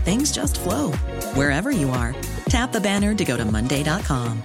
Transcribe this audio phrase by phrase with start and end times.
[0.00, 0.92] things just flow
[1.34, 2.14] wherever you are.
[2.48, 4.42] Tap the banner to go to Monday.com.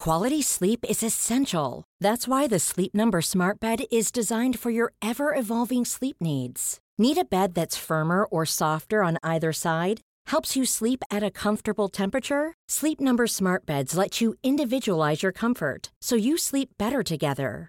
[0.00, 1.84] Quality sleep is essential.
[2.00, 6.78] That's why the Sleep Number Smart Bed is designed for your ever evolving sleep needs.
[6.96, 10.00] Need a bed that's firmer or softer on either side?
[10.28, 12.54] Helps you sleep at a comfortable temperature?
[12.66, 17.68] Sleep Number Smart Beds let you individualize your comfort so you sleep better together.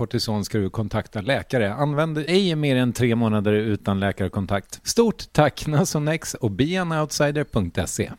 [0.00, 1.74] kortison ska du kontakta läkare.
[1.74, 4.80] Använd ej mer än tre månader utan läkarkontakt.
[4.88, 8.12] Stort tack Nasonex och beanoutsider.se.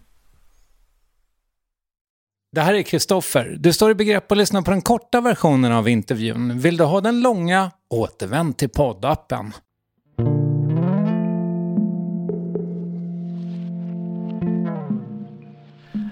[2.52, 3.58] Det här är Kristoffer.
[3.60, 6.60] Du står i begrepp att lyssna på den korta versionen av intervjun.
[6.60, 7.72] Vill du ha den långa?
[7.90, 9.54] Återvänd till poddappen.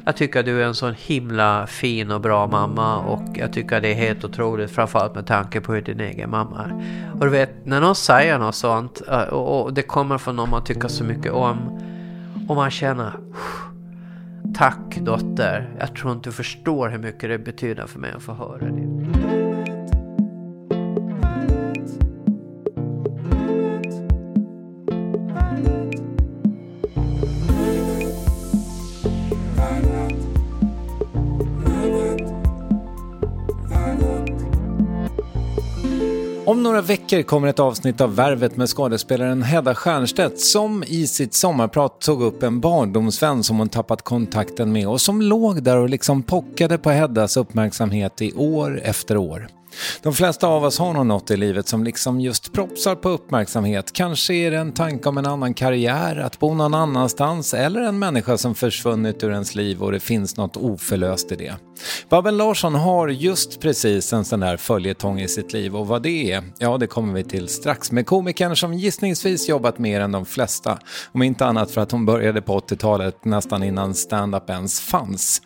[0.10, 3.76] Jag tycker att du är en sån himla fin och bra mamma och jag tycker
[3.76, 6.74] att det är helt otroligt framförallt med tanke på hur din egen mamma är.
[7.14, 10.64] Och du vet, när någon säger något sånt eh, och det kommer från någon man
[10.64, 11.58] tycker så mycket om
[12.48, 13.14] och man känner
[14.56, 18.34] Tack dotter, jag tror inte du förstår hur mycket det betyder för mig att få
[18.34, 19.19] höra det.
[36.50, 41.34] Om några veckor kommer ett avsnitt av Värvet med skådespelaren Hedda Stiernstedt som i sitt
[41.34, 45.90] sommarprat tog upp en barndomsvän som hon tappat kontakten med och som låg där och
[45.90, 49.59] liksom pockade på Heddas uppmärksamhet i år efter år.
[50.04, 53.94] De flesta av oss har nog något i livet som liksom just propsar på uppmärksamhet.
[53.94, 58.00] Kanske är det en tanke om en annan karriär, att bo någon annanstans eller en
[58.00, 61.56] människa som försvunnit ur ens liv och det finns något oförlöst i det.
[62.10, 66.32] Babben Larsson har just precis en sån där följetong i sitt liv och vad det
[66.32, 70.26] är, ja det kommer vi till strax med komikern som gissningsvis jobbat mer än de
[70.26, 70.80] flesta.
[71.12, 75.42] Om inte annat för att hon började på 80-talet nästan innan stand-up ens fanns.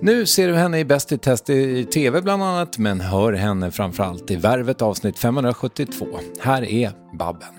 [0.00, 3.67] Nu ser du henne i Bäst i test i TV bland annat men hör henne
[3.70, 6.06] framförallt i Värvet avsnitt 572.
[6.40, 7.58] Här är Babben.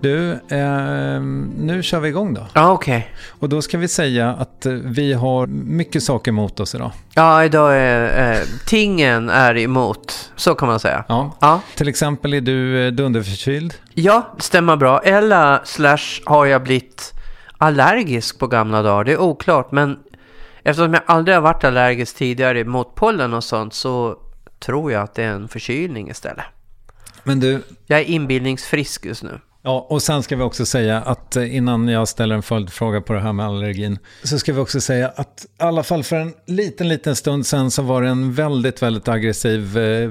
[0.00, 1.20] Du, eh,
[1.58, 2.46] nu kör vi igång då.
[2.52, 2.98] Ja, okej.
[2.98, 3.10] Okay.
[3.40, 6.90] Och då ska vi säga att eh, vi har mycket saker emot oss idag.
[7.14, 10.32] Ja, idag är eh, tingen är emot.
[10.36, 11.04] Så kan man säga.
[11.08, 11.36] Ja.
[11.40, 11.60] ja.
[11.76, 13.74] Till exempel är du eh, dunderförkyld.
[13.94, 15.00] Ja, stämmer bra.
[15.00, 17.12] Eller slash har jag blivit
[17.58, 19.04] allergisk på gamla dagar.
[19.04, 19.98] Det är oklart, men
[20.66, 24.18] Eftersom jag aldrig har varit allergisk tidigare mot pollen och sånt så
[24.58, 26.44] tror jag att det är en förkylning istället.
[27.24, 29.40] Men du, Jag är inbildningsfrisk just nu.
[29.62, 33.12] Ja, och sen ska vi också säga att eh, innan jag ställer en följdfråga på
[33.12, 36.34] det här med allergin, så ska vi också säga att i alla fall för en
[36.46, 40.10] liten, liten stund sen så var det en väldigt, väldigt aggressiv eh,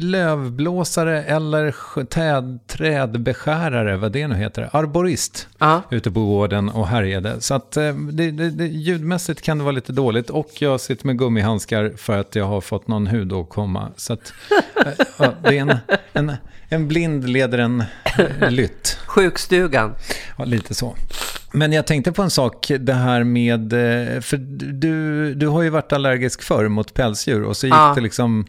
[0.00, 1.74] lövblåsare eller
[2.04, 5.82] täd, trädbeskärare, vad det nu heter, arborist, Ja.
[5.90, 7.40] ute på gården och härjade.
[7.40, 11.06] Så att eh, det, det, det, ljudmässigt kan det vara lite dåligt och jag sitter
[11.06, 13.88] med gummihandskar för att jag har fått någon hudåkomma.
[13.96, 14.32] Så att
[14.86, 15.76] eh, ja, det är en,
[16.12, 16.32] en,
[16.68, 17.84] en blind leder en
[18.40, 18.98] eh, lytt.
[19.06, 19.94] Sjukstugan.
[20.38, 20.94] Ja, lite så.
[21.52, 23.70] Men jag tänkte på en sak, det här med,
[24.24, 24.36] för
[24.72, 27.92] du, du har ju varit allergisk förr mot pälsdjur och så gick Ja.
[27.94, 28.46] det liksom,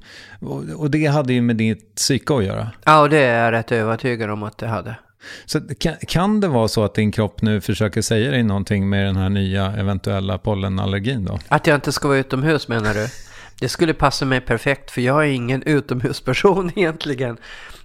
[0.76, 2.72] och det hade ju med ditt psyke att göra.
[2.86, 4.96] Ja, och det är jag rätt övertygad om att det hade.
[5.46, 9.06] Så kan, kan det vara så att din kropp nu försöker säga dig någonting med
[9.06, 11.40] den här nya eventuella pollenallergin då?
[11.48, 13.08] Att jag inte ska vara utomhus menar du?
[13.60, 17.38] Det skulle passa mig perfekt för jag är ingen utomhusperson egentligen.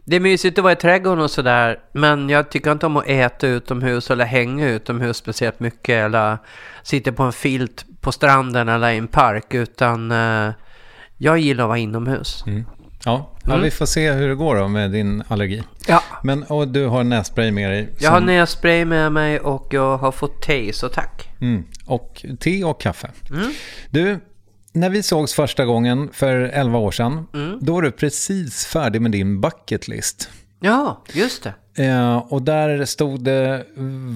[0.05, 3.09] Det är mysigt att vara i trädgården och sådär men jag tycker inte om att
[3.09, 6.39] äta utomhus eller hänga utomhus speciellt mycket eller
[6.83, 10.53] sitta på en filt på stranden eller i en park utan eh,
[11.17, 12.45] jag gillar att vara inomhus.
[13.05, 13.63] Ja, ja Mm.
[13.63, 15.63] vi får se hur det går då med din allergi.
[15.87, 16.03] Ja.
[16.23, 17.89] Men och du har nässpray med dig.
[17.99, 21.29] Jag har som- nässpray med mig och jag har fått te så tack.
[21.41, 21.65] Mm.
[21.87, 23.11] Och te och kaffe.
[23.31, 23.53] Mm.
[23.91, 24.21] Du,
[24.73, 27.59] när vi sågs första gången för 11 år sedan, Mm.
[27.63, 30.31] då var du precis färdig med din bucket list.
[30.61, 31.55] Ja, just det.
[31.75, 33.67] Eh, och där stod det,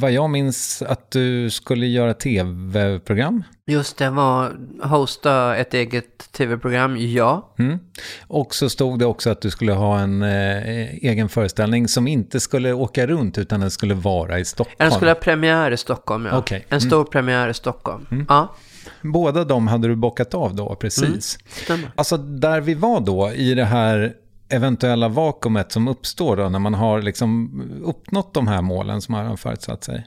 [0.01, 3.43] vad jag minns, att du skulle göra tv-program.
[3.67, 4.53] Just det, var
[4.83, 7.55] hosta ett eget tv-program, ja.
[7.59, 7.79] Mm.
[8.27, 12.41] Och så stod det också att du skulle ha en eh, egen föreställning som inte
[12.41, 14.77] skulle åka runt utan den skulle vara i Stockholm.
[14.79, 16.39] Den skulle ha premiär i Stockholm, ja.
[16.39, 16.67] Okej.
[16.69, 18.27] En stor premiär i Stockholm.
[18.29, 18.55] Ja,
[19.03, 21.39] Båda de hade du bockat av då, precis.
[21.47, 21.91] stämmer.
[21.95, 24.13] Alltså där vi var då, i det här
[24.49, 27.51] eventuella vakuumet som uppstår då när man har liksom
[27.85, 30.07] uppnått de här målen som man har förutsatt sig.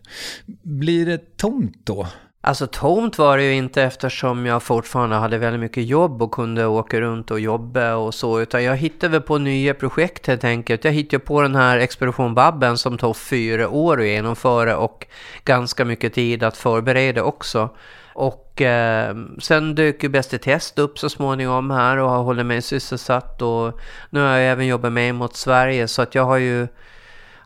[0.61, 2.07] Blir det tomt då?
[2.41, 6.65] Alltså tomt var det ju inte eftersom jag fortfarande hade väldigt mycket jobb och kunde
[6.65, 8.41] åka runt och jobba och så.
[8.41, 10.83] Utan jag hittade väl på nya projekt helt enkelt.
[10.83, 15.07] Jag hittade på den här Expedition Babben som tog fyra år att genomföra och
[15.43, 17.69] ganska mycket tid att förbereda också.
[18.17, 22.45] Och eh, sen dök ju Bäst i test upp så småningom här och har hållit
[22.45, 23.41] mig sysselsatt.
[23.41, 23.79] Och
[24.09, 26.67] nu har jag även jobbat med mot Sverige så att jag har ju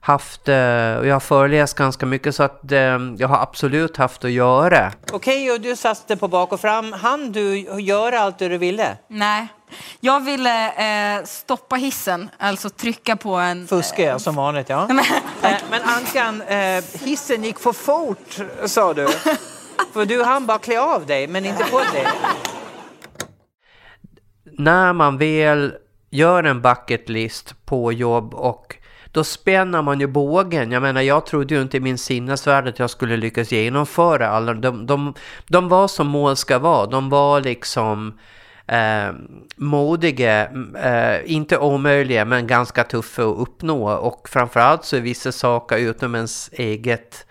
[0.01, 4.25] haft, eh, och jag har föreläst ganska mycket så att eh, jag har absolut haft
[4.25, 4.91] att göra.
[5.11, 6.93] Okej, och du satte på bak och fram.
[6.93, 8.97] Han du göra allt det du ville?
[9.07, 9.47] Nej.
[9.99, 10.67] Jag ville
[11.17, 13.67] eh, stoppa hissen, alltså trycka på en...
[13.67, 14.87] Fuskar jag som vanligt, ja.
[15.43, 19.07] Eh, Men Ankan, eh, hissen gick för fort, sa du.
[19.93, 22.07] För du hann bara klä av dig, men inte på dig.
[24.43, 25.73] När man väl
[26.09, 28.75] gör en bucket list på jobb och
[29.11, 30.71] då spänner man ju bågen.
[30.71, 34.53] Jag menar, jag trodde ju inte i min sinnesvärld att jag skulle lyckas genomföra alla.
[34.53, 35.13] De, de,
[35.47, 36.85] de var som mål ska vara.
[36.85, 38.19] De var liksom
[38.67, 39.13] eh,
[39.55, 40.49] modiga,
[40.83, 43.91] eh, inte omöjliga, men ganska tuffa att uppnå.
[43.91, 47.25] Och framförallt så är vissa saker utom ens eget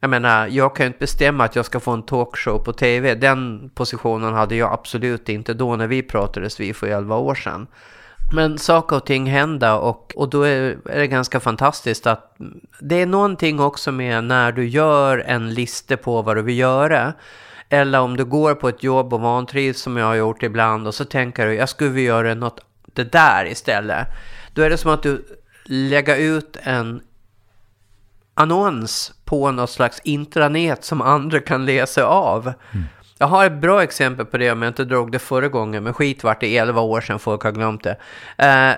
[0.00, 3.14] jag menar, jag kan ju inte bestämma att jag ska få en talkshow på tv.
[3.14, 7.66] Den positionen hade jag absolut inte då när vi pratades vid för 11 år sedan.
[8.32, 12.36] Men saker och ting händer och, och då är, är det ganska fantastiskt att
[12.80, 17.12] det är någonting också med när du gör en lista på vad du vill göra.
[17.68, 20.94] Eller om du går på ett jobb och vantrivs som jag har gjort ibland och
[20.94, 22.60] så tänker du jag skulle vilja göra något
[22.94, 24.06] det där istället.
[24.54, 25.24] Då är det som att du
[25.64, 27.00] lägger ut en
[28.34, 32.52] annons på något slags intranät som andra kan läsa av.
[33.18, 35.94] Jag har ett bra exempel på det om jag inte drog det förra gången, men
[35.94, 37.96] skit vart det 11 år sedan folk har glömt det.
[38.38, 38.76] Eh,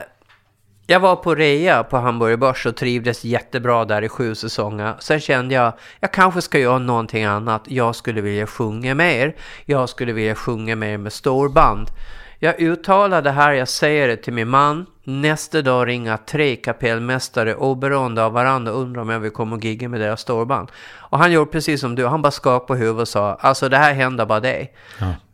[0.90, 4.94] jag var på rea på Hamburger Börs och trivdes jättebra där i sju säsonger.
[4.98, 7.62] Sen kände jag, jag kanske ska göra någonting annat.
[7.66, 9.36] Jag skulle vilja sjunga mer.
[9.64, 11.88] Jag skulle vilja sjunga mer med storband.
[12.38, 14.86] Jag uttalar det här, jag säger det till min man.
[15.10, 19.64] Nästa dag ringer tre kapellmästare oberoende av varandra och undrar om jag vill komma och
[19.64, 20.68] gigga med deras storband.
[20.96, 23.76] Och han gjorde precis som du, han bara skakade på huvudet och sa alltså det
[23.76, 24.74] här händer bara dig.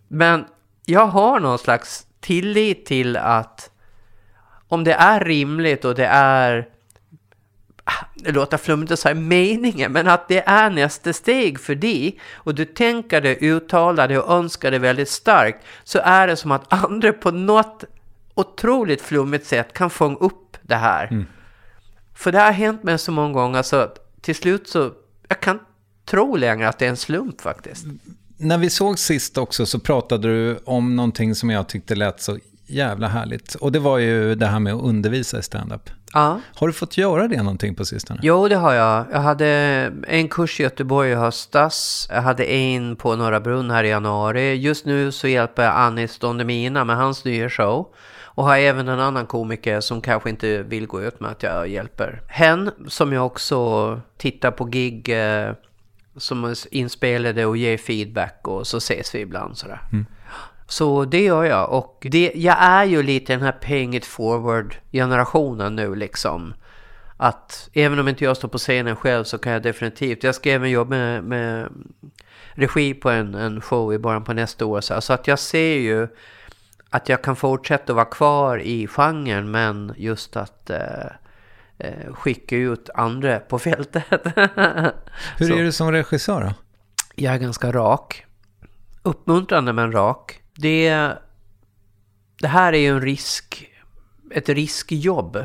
[0.08, 0.44] Men
[0.84, 3.70] jag har någon slags tillit till att
[4.68, 6.68] om det är rimligt och det är
[8.14, 12.54] det låter flummigt att säga meningen, men att det är nästa steg för dig och
[12.54, 16.72] du tänker det, uttalar det och önskar det väldigt starkt så är det som att
[16.72, 17.84] andra på något
[18.34, 21.26] otroligt flummigt sätt kan fånga upp det här.
[22.14, 23.88] För det har hänt mig så många gånger så
[24.20, 24.90] till slut så,
[25.28, 25.58] jag kan
[26.04, 27.84] tro längre att det är en slump faktiskt.
[28.36, 32.38] när vi såg sist också så pratade du om någonting som jag tyckte lät så
[32.66, 33.54] jävla härligt.
[33.54, 35.90] Och det var ju det här med att undervisa i stand-up.
[36.12, 36.40] Ja.
[36.54, 38.20] Har du fått göra det någonting på sistone?
[38.22, 39.06] Jo, det har jag.
[39.12, 39.46] Jag hade
[40.08, 42.06] en kurs i Göteborg i höstas.
[42.10, 44.54] Jag hade en på Norra Brunn här i januari.
[44.54, 47.86] Just nu så hjälper jag Anis Don Demina med hans nya show.
[48.34, 51.68] Och har även en annan komiker som kanske inte vill gå ut med att jag
[51.68, 52.70] hjälper hen.
[52.88, 55.52] Som jag också tittar på gig eh,
[56.16, 59.80] som inspelade och ger feedback och så ses vi ibland sådär.
[60.66, 64.76] Så det gör jag och det, jag är ju lite den här paying it forward
[64.92, 66.54] generationen nu liksom.
[67.16, 70.50] Att även om inte jag står på scenen själv så kan jag definitivt, jag ska
[70.50, 71.68] även jobba med, med
[72.52, 74.80] regi på en, en show i början på nästa år.
[74.80, 76.08] Så, så att jag ser ju
[76.94, 81.06] att jag kan fortsätta att vara kvar i genren men just att eh,
[81.78, 84.04] eh, skicka ut andra på fältet.
[85.38, 86.54] Hur är du som regissör då?
[87.14, 88.24] Jag är ganska rak.
[89.02, 90.40] Uppmuntrande men rak.
[90.54, 91.08] Det,
[92.40, 93.70] det här är ju en risk,
[94.30, 95.44] ett riskjobb.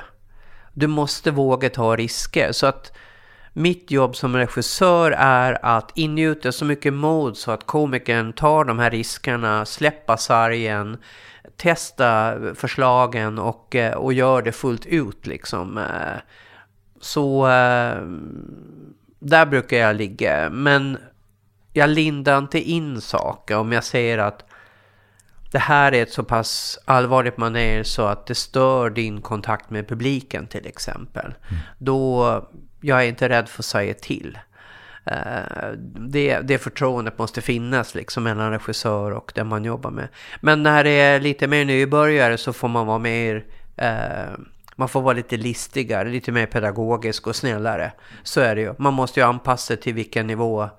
[0.73, 2.51] Du måste våga ta risker.
[2.51, 2.91] Så att
[3.53, 8.79] mitt jobb som regissör är att ingjuta så mycket mod så att komikern tar de
[8.79, 10.97] här riskerna, släppa sargen,
[11.59, 15.77] testa förslagen och, eh, och gör det fullt ut liksom.
[15.77, 16.19] Eh,
[17.01, 18.01] Så eh,
[19.19, 20.49] där brukar jag ligga.
[20.49, 20.97] Men
[21.73, 24.45] jag lindar inte in saker om jag ser att
[25.51, 29.87] det här är ett så pass allvarligt manér så att det stör din kontakt med
[29.87, 31.33] publiken till exempel.
[31.77, 32.49] Då,
[32.81, 34.37] jag är inte rädd för att säga till.
[35.11, 35.71] Eh,
[36.09, 40.07] Det, det förtroendet måste finnas liksom mellan regissör och den man jobbar med.
[40.41, 43.45] Men när det är lite mer nybörjare så får man vara mer
[43.77, 44.29] eh,
[44.75, 47.91] man får vara lite listigare, lite mer pedagogisk och snällare.
[48.23, 48.73] Så är det ju.
[48.77, 50.69] Man måste ju anpassa sig till vilken nivå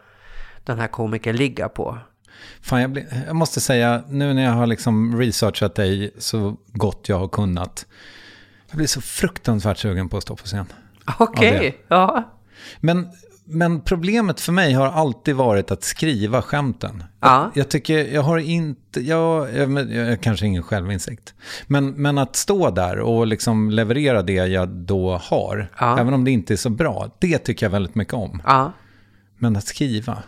[0.64, 1.98] den här komikern ligger på.
[2.60, 7.08] Fan, jag, blir, jag måste säga, nu när jag har liksom researchat dig så gott
[7.08, 7.86] jag har kunnat.
[8.68, 10.66] Jag blir så fruktansvärt sugen på att stå på scen.
[11.18, 12.30] Okej, ja.
[12.80, 13.08] Men,
[13.50, 17.04] men problemet för mig har alltid varit att skriva skämten.
[17.20, 17.42] Ja.
[17.54, 21.34] Jag, jag tycker, jag har inte, jag, jag, jag kanske ingen självinsikt.
[21.66, 25.98] Men, men att stå där och liksom leverera det jag då har, Ja.
[26.00, 28.42] även om det inte är så bra, det tycker jag väldigt mycket om.
[28.46, 28.72] Ja,
[29.38, 30.22] Men att skriva,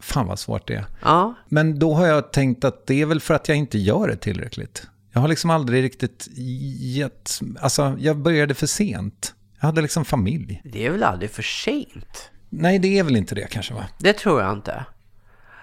[0.00, 0.84] fan vad svårt det är.
[1.48, 4.16] Men då har jag tänkt att det är väl för att jag inte gör det
[4.16, 4.86] tillräckligt.
[5.12, 6.28] Jag har liksom aldrig riktigt
[6.80, 9.34] gett, alltså jag började för sent.
[9.60, 10.60] Jag hade liksom familj.
[10.64, 12.30] Det är väl aldrig för sent?
[12.58, 13.84] Nej, det är väl inte det kanske va?
[13.98, 14.84] Det tror jag inte.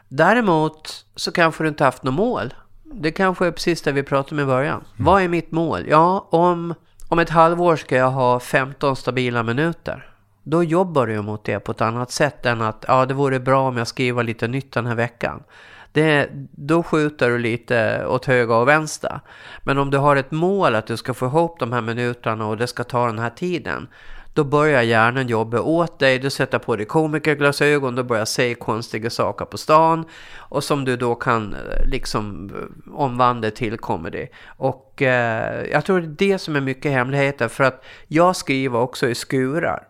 [0.09, 2.53] Däremot så kanske du inte haft något mål.
[2.83, 4.83] Det kanske är precis det vi pratade om i början.
[4.97, 5.85] Vad är mitt mål?
[5.89, 6.73] Ja, om,
[7.07, 10.11] om ett halvår ska jag ha 15 stabila minuter.
[10.43, 13.67] Då jobbar du mot det på ett annat sätt än att ja, det vore bra
[13.67, 15.43] om jag skriver lite nytt den här veckan.
[15.91, 19.19] Det, då skjuter du lite åt höger och vänster.
[19.63, 22.57] Men om du har ett mål att du ska få ihop de här minuterna och
[22.57, 23.87] det ska ta den här tiden.
[24.33, 29.09] Då börjar hjärnan jobba åt dig, du sätter på dig komikerglasögon, du börjar se konstiga
[29.09, 30.05] saker på stan
[30.37, 34.27] och som du då kan eh, liksom eh, omvandla till comedy.
[34.45, 38.79] Och eh, jag tror det är det som är mycket hemligheter för att jag skriver
[38.79, 39.87] också i skurar.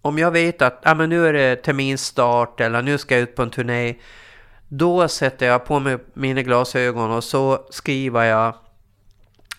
[0.00, 3.36] Om jag vet att ah, men nu är det terminstart eller nu ska jag ut
[3.36, 3.94] på en turné.
[4.68, 8.54] Då sätter jag på mig mina glasögon och så skriver jag.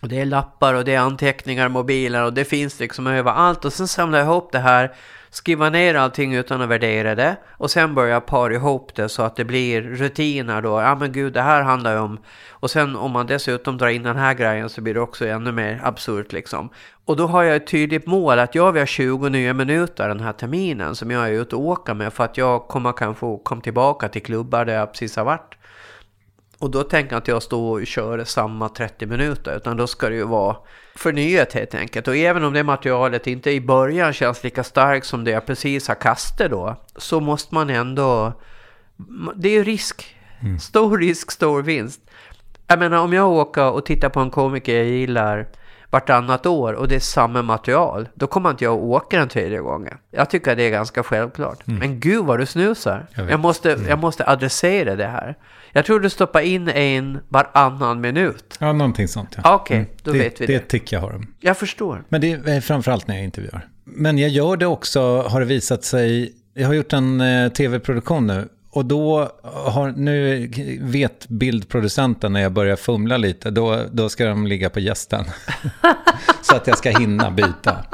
[0.04, 3.66] Och det är lappar och det är anteckningar, mobiler och det finns liksom överallt.
[3.66, 4.96] Och sen samlar jag ihop det här,
[5.30, 7.36] skriver ner allting utan att värdera det.
[7.52, 10.82] Och sen börjar jag para ihop det så att det blir rutiner då.
[10.82, 12.20] Ja men gud, det här handlar ju om...
[12.50, 15.52] Och sen om man dessutom drar in den här grejen så blir det också ännu
[15.52, 16.70] mer absurt liksom.
[17.06, 20.20] Och då har jag ett tydligt mål att jag vill ha 20 nya minuter den
[20.20, 23.62] här terminen som jag är ute och åker med för att jag kommer kanske komma
[23.62, 25.56] tillbaka till klubbar där jag precis har varit.
[26.64, 30.10] Och då tänker jag att jag står och kör samma 30 minuter utan då ska
[30.10, 30.56] det ju vara
[30.96, 32.08] förnyat helt enkelt.
[32.08, 35.88] Och även om det materialet inte i början känns lika starkt som det jag precis
[35.88, 38.34] har kastat då så måste man ändå...
[39.36, 40.16] Det är ju risk.
[40.62, 42.02] Stor risk, stor vinst.
[42.68, 45.48] Jag menar om jag åker och tittar på en komiker jag gillar
[45.94, 49.60] vartannat år och det är samma material, då kommer inte jag att åka den tredje
[49.60, 49.98] gången.
[50.12, 51.60] Jag tycker att det är ganska självklart.
[51.66, 53.08] Men gud vad du snusar.
[53.16, 53.32] Jag.
[53.32, 55.36] Jag, måste, jag måste adressera det här.
[55.72, 58.58] Jag tror du stoppar in en varannan minut.
[58.60, 59.38] Ja, någonting sånt.
[59.44, 59.56] Ja.
[59.56, 60.54] Okej, då det, vet vi det.
[60.54, 61.28] Det tycker jag har dem.
[61.40, 62.04] Jag förstår.
[62.10, 63.68] Men det är framförallt när jag intervjuar.
[63.84, 68.28] Men jag gör det också, har det visat sig, jag har gjort en eh, tv-produktion
[68.28, 68.48] nu.
[68.76, 70.48] Och då har, nu
[70.82, 75.26] vet bildproducenten när jag börjar fumla lite, då, då ska de ligga på gästen.
[76.42, 77.86] Så att jag ska hinna byta.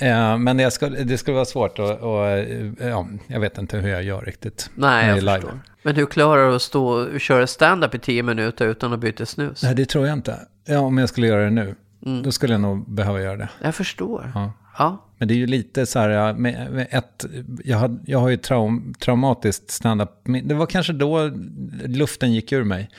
[0.00, 3.76] Eh, men jag skulle, det skulle vara svårt att, och, eh, ja, jag vet inte
[3.78, 4.70] hur jag gör riktigt.
[4.74, 5.60] Nej, jag är förstår.
[5.82, 9.26] Men hur klarar du att stå och köra stand-up i tio minuter utan att byta
[9.26, 9.62] snus?
[9.62, 10.38] Nej, det tror jag inte.
[10.66, 11.74] Ja, om jag skulle göra det nu,
[12.06, 12.22] Mm.
[12.22, 13.48] då skulle jag nog behöva göra det.
[13.62, 14.32] Jag förstår.
[14.34, 14.52] Ja.
[14.78, 15.04] Ja.
[15.18, 17.24] Men det är ju lite så här, med, med ett,
[17.64, 20.10] jag, har, jag har ju traum, traumatiskt stand-up.
[20.44, 21.30] Det var kanske då
[21.84, 22.90] luften gick ur mig.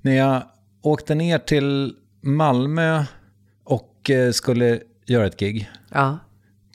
[0.00, 0.42] När jag
[0.82, 3.04] åkte ner till Malmö
[3.64, 6.18] och eh, skulle göra ett gig Ja.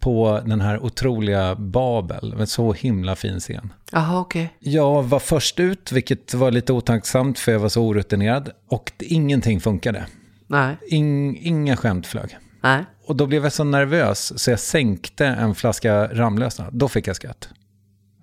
[0.02, 3.74] på den här otroliga Babel, en så himla fin scen.
[3.92, 4.54] Jaha, okej.
[4.60, 8.50] Jag var först ut, vilket var lite otacksamt för jag var så orutinerad.
[8.68, 10.06] Och ingenting funkade.
[10.48, 10.78] Nej.
[10.88, 12.38] In, inga skämt flög.
[12.62, 12.86] Nej.
[13.08, 16.66] Och då blev jag så nervös så jag sänkte en flaska Ramlösa.
[16.72, 17.50] Då fick jag skratt.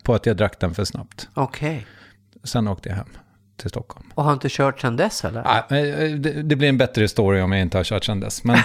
[0.03, 1.29] På att jag drack den för snabbt.
[1.35, 1.87] Okej.
[2.45, 3.09] Sen åkte jag hem
[3.57, 4.07] till Stockholm.
[4.15, 5.43] Och har inte kört sedan dess eller?
[5.47, 8.45] Ah, eh, det, det blir en bättre story om jag inte har kört sedan dess.
[8.45, 8.59] Men,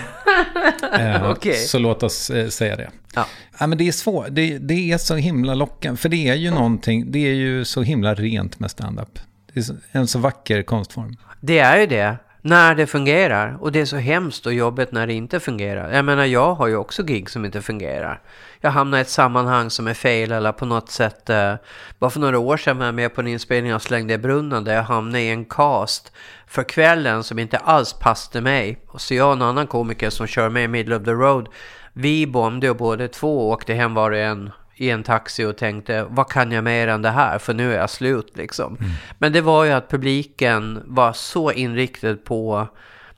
[0.99, 1.55] eh, Okej.
[1.55, 2.89] Så låt oss eh, säga det.
[3.15, 3.25] Ja.
[3.59, 4.27] Ja, men det är svårt.
[4.29, 5.97] Det, det är så himla lockande.
[5.97, 9.19] För det är ju någonting, det är ju så himla rent med stand-up.
[9.53, 11.17] Det är en så vacker konstform.
[11.41, 12.17] Det är ju det.
[12.41, 13.57] När det fungerar.
[13.61, 15.93] Och det är så hemskt och jobbigt när det inte fungerar.
[15.93, 18.21] Jag menar, jag har ju också gig som inte fungerar.
[18.61, 21.29] Jag hamnar i ett sammanhang som är fel eller på något sätt.
[21.29, 21.53] Eh,
[21.99, 24.63] bara för några år sedan var jag med på en inspelning av Slängde i brunnen
[24.63, 26.11] där jag hamnade i en cast
[26.47, 28.79] för kvällen som inte alls passade mig.
[28.87, 31.49] Och så jag och en annan komiker som kör med i Middle of the Road.
[31.93, 35.57] Vi bombade och båda två och åkte hem var och en i en taxi och
[35.57, 38.77] tänkte vad kan jag mer än det här för nu är jag slut liksom.
[39.17, 42.67] Men det var ju att publiken var så inriktad på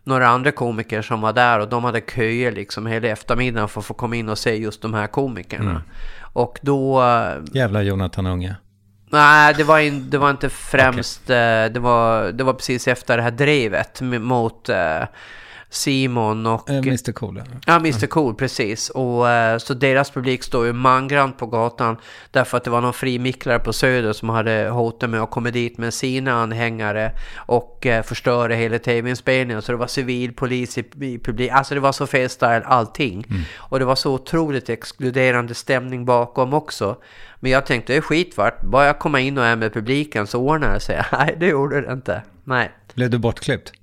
[0.03, 3.85] några andra komiker som var där och de hade köer liksom hela eftermiddagen för att
[3.85, 5.83] få komma in och se just de här komikerna.
[6.33, 7.03] Och då,
[7.53, 8.55] Jävla Jonathan Unge.
[9.09, 11.35] nej det var, in, det var inte främst, eh,
[11.73, 15.03] det, var, det var precis efter det här drevet mot eh,
[15.71, 16.69] Simon och...
[16.69, 17.37] Eh, Mr Cool.
[17.37, 17.59] eller?
[17.65, 18.89] Ja, Mr Cool, precis.
[18.89, 21.97] Och, eh, så deras publik står ju mangrant på gatan
[22.31, 25.77] därför att det var någon frimicklare på Söder som hade hotat med att komma dit
[25.77, 29.61] med sina anhängare och eh, förstöra hela tv-inspelningen.
[29.61, 31.51] Så det var civilpolis i, i publik.
[31.51, 33.25] Alltså det var så fel style allting.
[33.57, 36.97] Och det var så otroligt exkluderande stämning bakom också.
[37.39, 38.61] Men jag tänkte det är skitvart.
[38.61, 41.03] Bara jag komma in och är med publiken så ordnar det sig.
[41.11, 42.21] Nej, det gjorde det inte.
[42.43, 42.71] Nej.
[42.93, 43.73] Blev du bortklippt?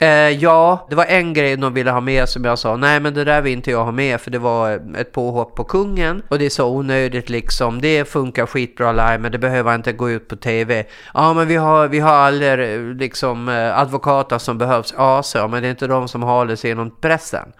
[0.00, 3.14] Eh, ja, det var en grej de ville ha med som jag sa, nej men
[3.14, 6.38] det där vill inte jag ha med för det var ett påhopp på kungen och
[6.38, 7.80] det är så onödigt liksom.
[7.80, 10.84] Det funkar skitbra live men det behöver inte gå ut på tv.
[11.14, 14.94] Ja men vi har, vi har alla eh, liksom eh, advokater som behövs.
[14.96, 17.52] Ja så, men det är inte de som håller sig genom pressen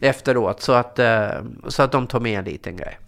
[0.00, 0.62] efteråt.
[0.62, 1.28] Så att, eh,
[1.68, 2.98] så att de tar med en liten grej.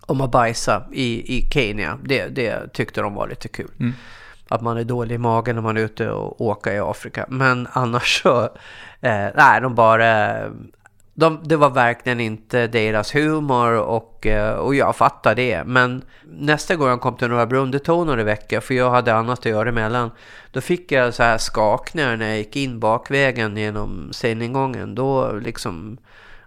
[0.00, 3.70] Om att bajsa i, i Kenya, det, det tyckte de var lite kul
[4.48, 7.26] att man är dålig i magen när man är ute och åker i Afrika.
[7.28, 8.42] Men annars så,
[9.00, 10.36] eh, nej, de bara,
[11.14, 15.64] de, det var verkligen inte deras humor och, eh, och jag fattar det.
[15.64, 19.14] Men nästa gång jag kom till Norra Brunn, det tog några veckor för jag hade
[19.14, 20.10] annat att göra emellan.
[20.50, 24.94] Då fick jag så här skakningar när jag gick in bakvägen genom sceningången.
[24.94, 25.98] Då liksom,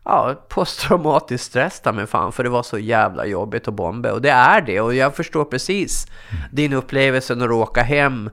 [0.09, 4.11] ja, posttraumatisk stress där med fan, för det var så jävla jobbigt att bomba.
[4.11, 6.07] Och det är det, och jag förstår precis
[6.51, 8.29] din upplevelse när du åker hem.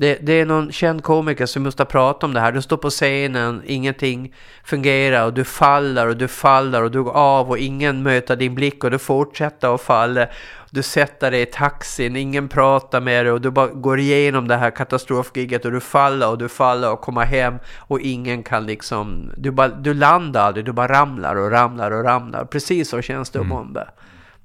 [0.00, 2.52] Det, det är någon känd komiker som måste prata om det här.
[2.52, 4.34] Du står på scenen, ingenting
[4.64, 8.54] fungerar och du faller och du faller och du går av och ingen möter din
[8.54, 10.26] blick och du fortsätter att falla.
[10.70, 14.56] Du sätter dig i taxin, ingen pratar med dig och du bara går igenom det
[14.56, 19.32] här katastrofgiget och du faller och du faller och kommer hem och ingen kan liksom,
[19.36, 22.44] du, bara, du landar aldrig, du bara ramlar och ramlar och ramlar.
[22.44, 23.86] Precis så känns det att bomba.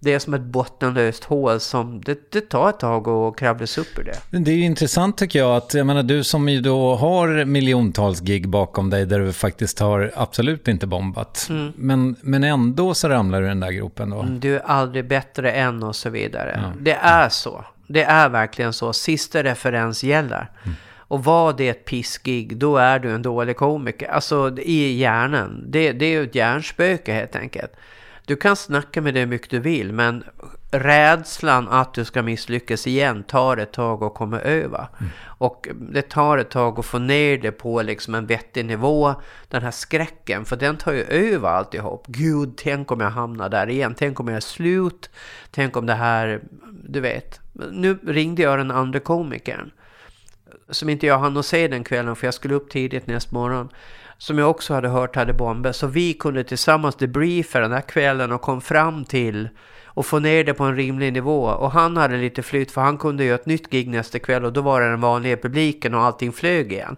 [0.06, 3.82] Det är som ett bottenlöst hål som det, det tar ett tag att kravla sig
[3.82, 4.40] upp ur det.
[4.40, 8.50] Det är intressant tycker jag att, jag menar du som ju då har miljontals gig
[8.50, 11.50] bakom dig där du faktiskt har absolut inte bombat.
[11.76, 14.24] Men, men ändå så ramlar du i den där gropen då.
[14.24, 16.74] Du är aldrig bättre än och så vidare.
[16.80, 17.66] Det är så.
[17.88, 18.94] Det är verkligen så.
[18.94, 20.50] Sista referens gäller.
[20.98, 24.08] Och var det ett pissgig, då är du en dålig komiker.
[24.08, 25.64] Alltså i hjärnan.
[25.68, 27.72] Det, det är ju ett hjärnspöke helt enkelt.
[28.28, 30.24] Du kan snacka med det hur mycket du vill, men
[30.72, 34.88] rädslan att du ska misslyckas igen tar ett tag att komma över.
[35.24, 39.16] Och det tar ett tag att få ner det på liksom en vettig nivå.
[39.48, 42.08] Den här skräcken, för den tar ju över alltihop.
[42.08, 43.96] Gud, tänk om jag hamnar där igen.
[43.98, 45.10] Tänk om jag är slut.
[45.52, 46.42] Tänk om det här,
[46.84, 47.40] du vet.
[47.72, 49.72] Nu ringde jag den andra komikern
[50.70, 53.70] som inte jag hann att se den kvällen för jag skulle upp tidigt nästa morgon.
[54.18, 58.32] Som jag också hade hört hade bombats, Så vi kunde tillsammans debriefa den här kvällen
[58.32, 59.50] och kom fram till
[59.86, 61.44] och få ner det på en rimlig nivå.
[61.46, 64.54] Och han hade lite flyt för han kunde göra ett nytt gig nästa kväll och
[64.54, 66.98] då var det den vanliga publiken och allting flög igen.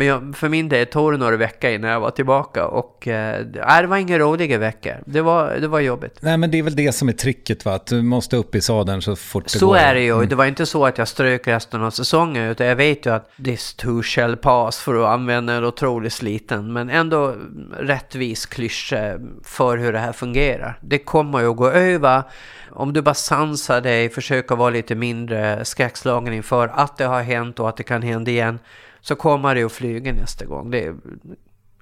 [0.00, 3.40] Men jag, för min del tog det några veckor innan jag var tillbaka och eh,
[3.44, 4.94] det var inga roliga veckor.
[5.06, 6.18] Det var, det var jobbigt.
[6.20, 7.74] Nej, men det är väl det som är tricket va?
[7.74, 9.74] Att du måste upp i sadeln så fort det så går.
[9.74, 10.14] Så är det ju.
[10.14, 10.28] Mm.
[10.28, 13.30] Det var inte så att jag strök resten av säsongen utan jag vet ju att
[13.44, 17.34] this too shall pass för att använda en otroligt sliten men ändå
[17.78, 20.78] rättvis klyscha för hur det här fungerar.
[20.80, 22.22] Det kommer ju att gå över
[22.70, 27.60] om du bara sansar dig, försöker vara lite mindre skräckslagen inför att det har hänt
[27.60, 28.58] och att det kan hända igen
[29.00, 30.70] så kommer det att flyga nästa gång.
[30.70, 30.94] Det,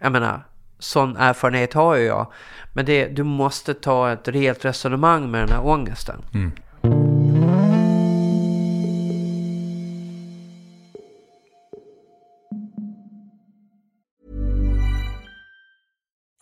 [0.01, 0.43] jag menar,
[0.79, 2.33] sån erfarenhet har ju jag.
[2.73, 6.25] Men det, du måste ta ett rejält resonemang med den här ångesten.
[6.35, 6.53] Mm.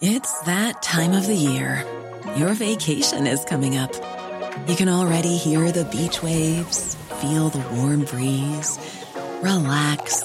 [0.03, 1.85] It's that time of the year.
[2.37, 3.91] Your vacation is coming up.
[4.69, 8.79] You can already hear the beach waves, feel the warm breeze,
[9.43, 10.25] relax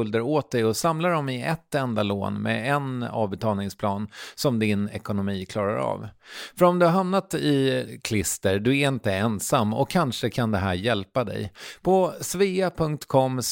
[0.00, 4.88] skulder åt dig och samlar dem i ett enda lån med en avbetalningsplan som din
[4.88, 6.08] ekonomi klarar av.
[6.56, 10.58] För om du har hamnat i klister, du är inte ensam och kanske kan det
[10.58, 11.52] här hjälpa dig.
[11.82, 13.42] På svea.com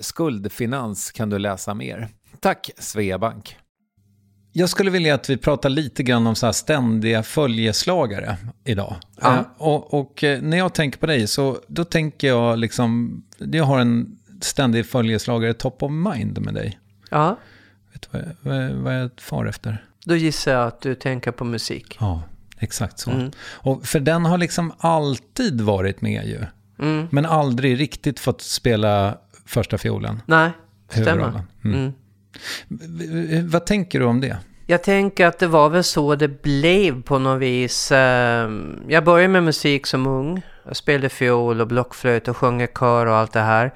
[0.00, 2.08] skuldfinans kan du läsa mer.
[2.40, 3.56] Tack Sveabank!
[4.52, 8.96] Jag skulle vilja att vi pratar lite grann om så här ständiga följeslagare idag.
[9.20, 9.34] Ja.
[9.34, 13.64] Eh, och, och, eh, när jag tänker på dig så då tänker jag liksom, jag
[13.64, 16.78] har en ständig följeslagare top of mind med dig.
[17.10, 17.38] Ja.
[17.92, 19.84] Vet du vad jag, vad jag far efter?
[20.04, 21.96] Då gissar jag att du tänker på musik.
[22.00, 22.22] Ja,
[22.58, 23.10] exakt så.
[23.10, 23.30] Mm.
[23.40, 26.44] Och för den har liksom alltid varit med ju.
[26.78, 27.06] Mm.
[27.10, 30.22] Men aldrig riktigt fått spela första fiolen.
[30.26, 30.50] Nej,
[30.88, 31.42] stämmer.
[31.64, 31.92] Mm.
[32.80, 33.48] mm.
[33.50, 34.38] Vad tänker du om det?
[34.66, 37.92] Jag tänker att det var väl så det blev på något vis.
[37.92, 40.42] Ehm, jag började med musik som ung.
[40.64, 43.74] Jag spelade fiol och blockflöjt och sjöng kör och allt det här.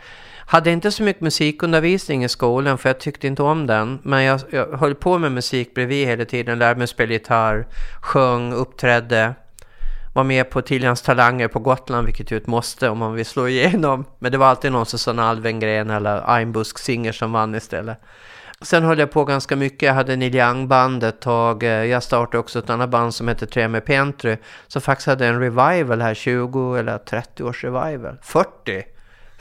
[0.52, 3.98] Hade inte så mycket musikundervisning i skolan för jag tyckte inte om den.
[4.02, 6.58] Men jag, jag höll på med musik bredvid hela tiden.
[6.58, 7.66] Lärde mig spela gitarr,
[8.02, 9.34] sjöng, uppträdde.
[10.14, 13.48] Var med på Tiljans talanger på Gotland, vilket ju ett måste om man vill slå
[13.48, 14.04] igenom.
[14.18, 17.98] Men det var alltid någon som sa Alvengren eller Einbusk Singer som vann istället.
[18.60, 19.82] Sen höll jag på ganska mycket.
[19.82, 21.62] Jag hade Neil Young-band ett tag.
[21.62, 24.36] Jag startade också ett annat band som hette Tre med Pentry.
[24.66, 28.18] Som faktiskt hade en revival här, 20 eller 30 års revival.
[28.22, 28.91] 40!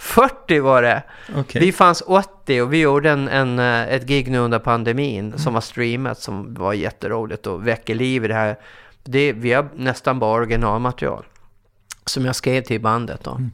[0.02, 1.04] 40 var det!
[1.36, 1.62] Okay.
[1.62, 5.40] Vi fanns 80 och vi gjorde en, en, ett gig nu under pandemin mm.
[5.40, 8.60] som var streamat som var jätteroligt och väcker liv i det här.
[9.04, 11.26] Det, vi har nästan bara originalmaterial
[12.06, 13.32] som jag skrev till bandet då.
[13.32, 13.52] Mm.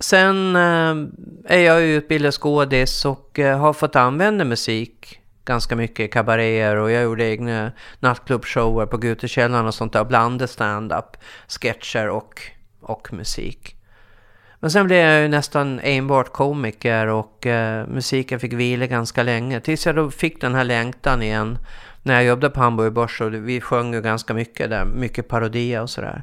[0.00, 6.76] Sen eh, är jag utbildad skådis och eh, har fått använda musik ganska mycket kabaréer
[6.76, 10.04] och jag gjorde egna nattklubbshower på Gutekällaren och sånt där.
[10.04, 11.16] Blandade stand-up,
[11.48, 12.42] sketcher och,
[12.80, 13.76] och musik.
[14.60, 19.60] Men sen blev jag ju nästan enbart komiker och eh, musiken fick vila ganska länge.
[19.60, 21.58] Tills jag då fick den här längtan igen
[22.02, 25.82] när jag jobbade på Hamburg Börs och vi sjöng ju ganska mycket där, mycket parodia
[25.82, 26.22] och sådär.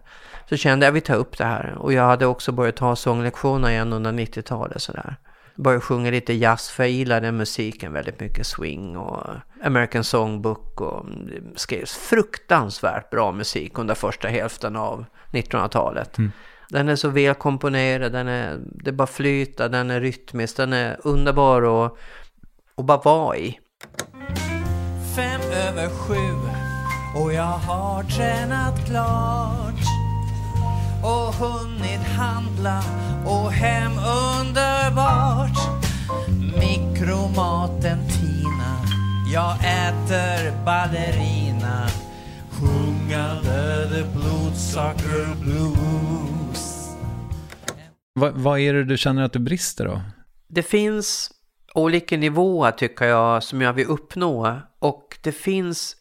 [0.50, 1.76] Så kände jag att vi tar upp det här.
[1.80, 5.15] Och jag hade också börjat ta sånglektioner igen under 90-talet sådär.
[5.56, 8.47] Började sjunga lite jazz, för jag gillade musiken väldigt mycket.
[8.47, 9.23] Swing och
[9.63, 16.17] American Songbook och mm, det skrevs fruktansvärt bra musik under första hälften av 1900-talet.
[16.17, 16.32] Mm.
[16.69, 21.86] Den är så välkomponerad, den är, det bara flyter, den är rytmisk, den är underbar
[21.86, 21.97] att,
[22.75, 23.60] och bara vara i.
[25.15, 26.49] Fem över sju
[27.15, 29.82] och jag har tränat klart
[31.03, 32.84] och hunnit handla
[33.25, 35.58] och hem underbart.
[36.60, 38.77] Mikromaten Tina,
[39.34, 41.88] jag äter ballerina
[42.51, 46.07] sjungande the blodsocker blues.
[48.17, 50.01] Va, vad är det du känner att du brister då?
[50.47, 51.32] Det finns
[51.73, 55.95] olika nivåer tycker jag som jag vill uppnå och det finns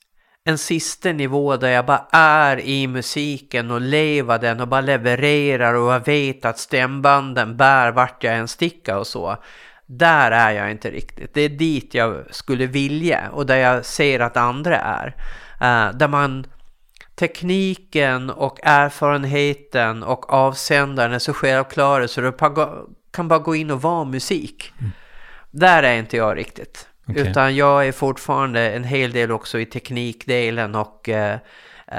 [0.44, 5.74] en sista nivå där jag bara är i musiken och lever den och bara levererar
[5.74, 9.36] och jag vet att stämbanden bär vart jag än stickar och så.
[9.86, 11.34] Där är jag inte riktigt.
[11.34, 15.06] Det är dit jag skulle vilja och där jag ser att andra är.
[15.62, 16.46] Uh, där man
[17.16, 22.32] tekniken och erfarenheten och avsändaren är så självklara så du
[23.12, 24.72] kan bara gå in och vara musik.
[24.78, 24.92] Mm.
[25.50, 26.88] Där är inte jag riktigt.
[27.08, 27.30] Okay.
[27.30, 31.38] Utan jag är fortfarande en hel del också i teknikdelen och eh,
[31.86, 31.98] eh,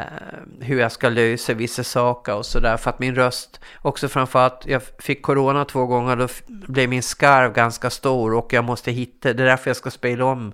[0.61, 2.77] hur jag ska lösa vissa saker och sådär.
[2.77, 7.53] För att min röst, också framförallt, jag fick corona två gånger, då blev min skarv
[7.53, 10.53] ganska stor och jag måste hitta, det är därför jag ska spela om.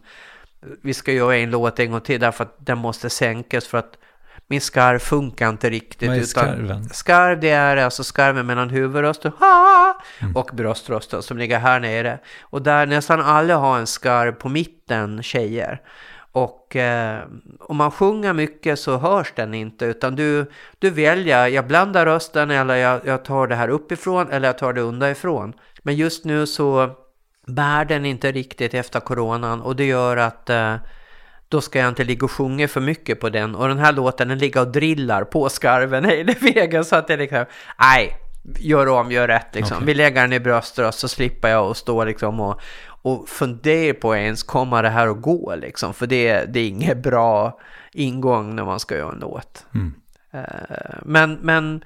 [0.81, 3.97] Vi ska göra en låt en gång till därför att den måste sänkas för att
[4.47, 6.09] min skarv funkar inte riktigt.
[6.09, 6.89] Vad är skarven?
[6.89, 9.31] skarv det är alltså skarven mellan huvudrösten
[10.21, 10.35] mm.
[10.35, 12.19] och bröströsten som ligger här nere.
[12.41, 15.81] Och där nästan alla har en skarv på mitten tjejer.
[16.31, 17.23] Och eh,
[17.59, 22.51] om man sjunger mycket så hörs den inte utan du, du väljer, jag blandar rösten
[22.51, 25.53] eller jag, jag tar det här uppifrån eller jag tar det underifrån.
[25.83, 26.89] Men just nu så
[27.47, 30.75] bär den inte riktigt efter coronan och det gör att eh,
[31.53, 33.55] då ska jag inte ligga och sjunga för mycket på den.
[33.55, 37.17] Och den här låten den ligger och drillar på skarven hela vägen så att det
[37.17, 37.45] liksom,
[37.79, 38.17] nej,
[38.59, 39.77] gör om, gör rätt liksom.
[39.77, 39.87] Okay.
[39.87, 44.15] Vi lägger den i bröströst så slipper jag att stå liksom och, och fundera på
[44.15, 45.93] ens, kommer det här att gå liksom?
[45.93, 47.59] För det, det är inget bra
[47.91, 49.65] ingång när man ska göra en låt.
[49.73, 49.93] Mm.
[50.33, 51.83] Uh, men, men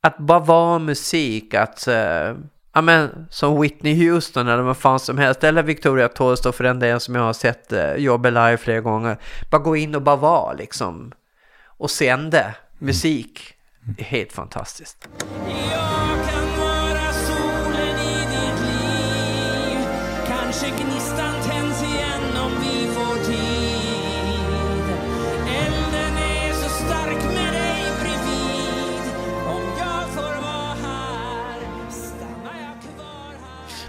[0.00, 2.36] att bara vara musik, att uh,
[2.72, 6.78] ja men som Whitney Houston eller vad fan som helst, eller Victoria Tolstoy för den
[6.78, 9.16] delen som jag har sett eh, jobba live flera gånger.
[9.50, 11.12] Bara gå in och bara vara liksom.
[11.66, 13.54] Och sända musik.
[13.96, 15.08] Det är helt fantastiskt.
[15.46, 15.89] Mm.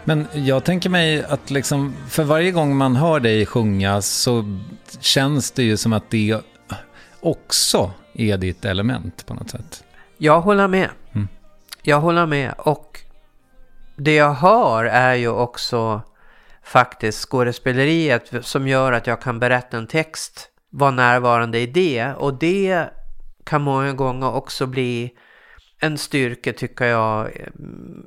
[0.03, 4.59] Men jag tänker mig att liksom, för varje gång man hör dig sjunga så
[4.99, 6.41] känns det ju som att det
[7.21, 9.83] också är ditt element på något sätt.
[10.17, 10.89] Jag håller med.
[11.13, 11.27] Mm.
[11.81, 12.53] Jag håller med.
[12.57, 12.99] Och
[13.95, 16.01] det jag hör är ju också
[16.63, 22.13] faktiskt skådespeleriet som gör att jag kan berätta en text, vara närvarande i det.
[22.17, 22.85] Och det
[23.43, 25.11] kan många gånger också bli
[25.83, 27.31] en styrka tycker jag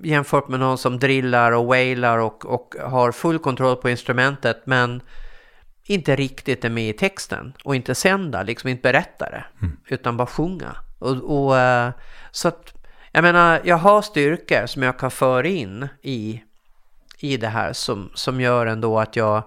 [0.02, 5.02] jämfört med någon som drillar och wailar och, och har full kontroll på instrumentet men
[5.84, 9.76] inte riktigt är med i texten och inte sända, liksom inte berätta det mm.
[9.88, 10.76] utan bara sjunga.
[10.98, 11.90] Och, och, eh,
[12.30, 12.74] så att,
[13.12, 16.42] jag menar, jag har styrkor som jag kan föra in i,
[17.18, 19.42] i det här som, som gör ändå att jag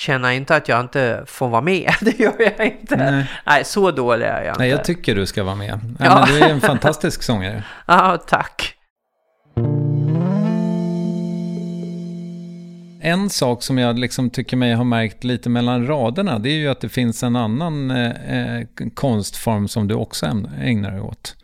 [0.00, 1.92] känner inte att jag inte får vara med.
[2.00, 2.96] Det gör jag inte.
[2.96, 4.58] Nej, Nej så dålig är jag inte.
[4.58, 5.80] Nej, jag tycker du ska vara med.
[5.98, 6.26] Ja, ja.
[6.26, 7.64] Men du är en fantastisk sångare.
[7.86, 8.74] Ja, tack.
[13.02, 16.68] En sak som jag liksom tycker mig ha märkt lite mellan raderna, det är ju
[16.68, 20.26] att det finns en annan eh, eh konstform som du också
[20.60, 21.36] ägnar dig åt.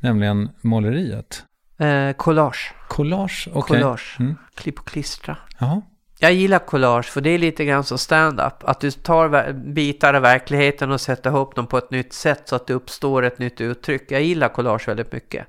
[0.00, 1.44] Nämligen måleriet.
[1.78, 2.74] Eh, collage.
[2.88, 3.58] Collage, okej.
[3.58, 3.80] Okay.
[3.80, 4.16] Collage.
[4.20, 4.36] Mm.
[4.54, 5.36] Klipp och klistra.
[5.58, 5.82] Jaha.
[6.22, 8.64] Jag gillar collage för det är lite grann som stand-up.
[8.64, 12.56] Att du tar bitar av verkligheten och sätter ihop dem på ett nytt sätt så
[12.56, 14.04] att det uppstår ett nytt uttryck.
[14.08, 15.46] Jag gillar collage väldigt mycket.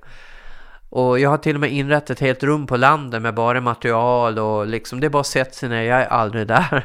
[0.89, 4.39] Och jag har till och med inrett ett helt rum på landet med bara material
[4.39, 5.81] och liksom det är bara sätta sig ner.
[5.81, 6.83] Jag är aldrig där.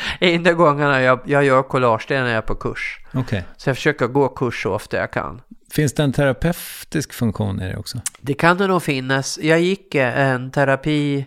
[0.20, 2.98] Enda gångerna jag, jag gör collage det är när jag är på kurs.
[3.14, 3.42] Okay.
[3.56, 5.40] Så jag försöker gå kurs så ofta jag kan.
[5.70, 8.00] Finns det en terapeutisk funktion i det också?
[8.20, 9.38] Det kan det nog finnas.
[9.42, 11.26] Jag gick en terapi,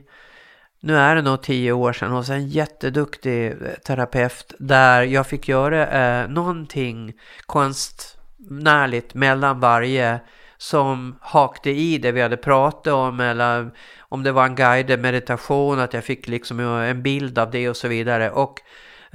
[0.85, 5.47] nu är det nog tio år sedan, hos en jätteduktig eh, terapeut där jag fick
[5.47, 7.13] göra eh, någonting
[7.45, 10.19] konstnärligt mellan varje
[10.57, 15.79] som hakte i det vi hade pratat om eller om det var en guided meditation
[15.79, 18.31] att jag fick liksom eh, en bild av det och så vidare.
[18.31, 18.61] Och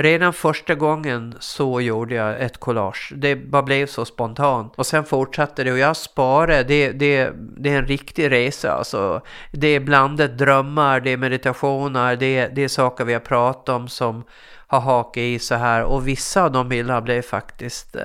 [0.03, 3.13] redan första gången så gjorde jag ett collage.
[3.17, 4.75] Det bara blev så spontant.
[4.77, 6.63] Och sen fortsatte det och jag sparade.
[6.63, 9.23] Det, det, det är en riktig resa alltså.
[9.53, 13.89] Det är blandat drömmar, det är meditationer, det, det är saker vi har pratat om
[13.89, 14.25] som
[14.67, 15.83] har hakat i så här.
[15.83, 18.03] Och vissa av de bilderna blev faktiskt eh,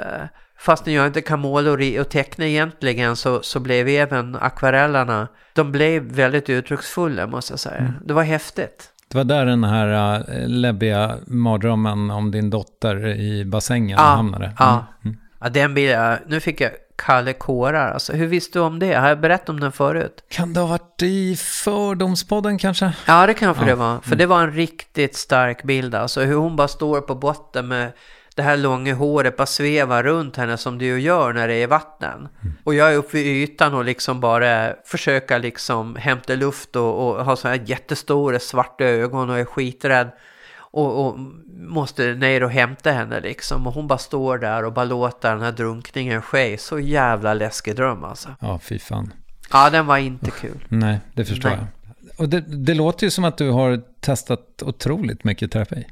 [0.57, 6.03] fastän jag inte kan måla och, teckna egentligen så, så blev även akvarellerna, de blev
[6.03, 7.77] väldigt uttrycksfulla måste jag säga.
[7.77, 7.93] Mm.
[8.05, 8.91] Det var häftigt.
[9.07, 14.45] Det var där den här uh, läbbiga mardrömmen om din dotter i bassängen ja, hamnade.
[14.45, 14.55] Mm.
[14.59, 14.85] Ja.
[15.05, 15.17] Mm.
[15.39, 17.91] ja, den bilden, nu fick jag Kalle kårar.
[17.91, 18.93] Alltså, hur visste du om det?
[18.93, 20.23] Har jag berättat om den förut?
[20.29, 22.93] Kan det ha varit i Fördomspodden kanske?
[23.07, 23.69] Ja, det kanske ja.
[23.69, 23.99] det var.
[23.99, 24.17] För mm.
[24.17, 25.95] det var en riktigt stark bild.
[25.95, 27.91] Alltså hur hon bara står på botten med
[28.35, 31.67] det här långa håret bara svävar runt henne som det ju gör när det är
[31.67, 32.27] vatten.
[32.41, 32.53] Mm.
[32.63, 37.25] Och jag är uppe vid ytan och liksom bara försöker liksom hämta luft och, och
[37.25, 40.11] ha så här jättestora svarta ögon och är skiträdd.
[40.57, 41.19] Och, och,
[41.57, 43.67] måste ner och hämta henne liksom.
[43.67, 46.57] Och hon bara står där och bara låter den här drunkningen ske.
[46.57, 48.29] Så jävla läskig dröm alltså.
[48.39, 49.13] Ja, fy fan.
[49.51, 50.65] Ja, den var inte kul.
[50.67, 51.59] Nej, det förstår Nej.
[51.59, 52.19] jag.
[52.19, 55.87] Och det, det, låter ju som att du har testat otroligt mycket terapi.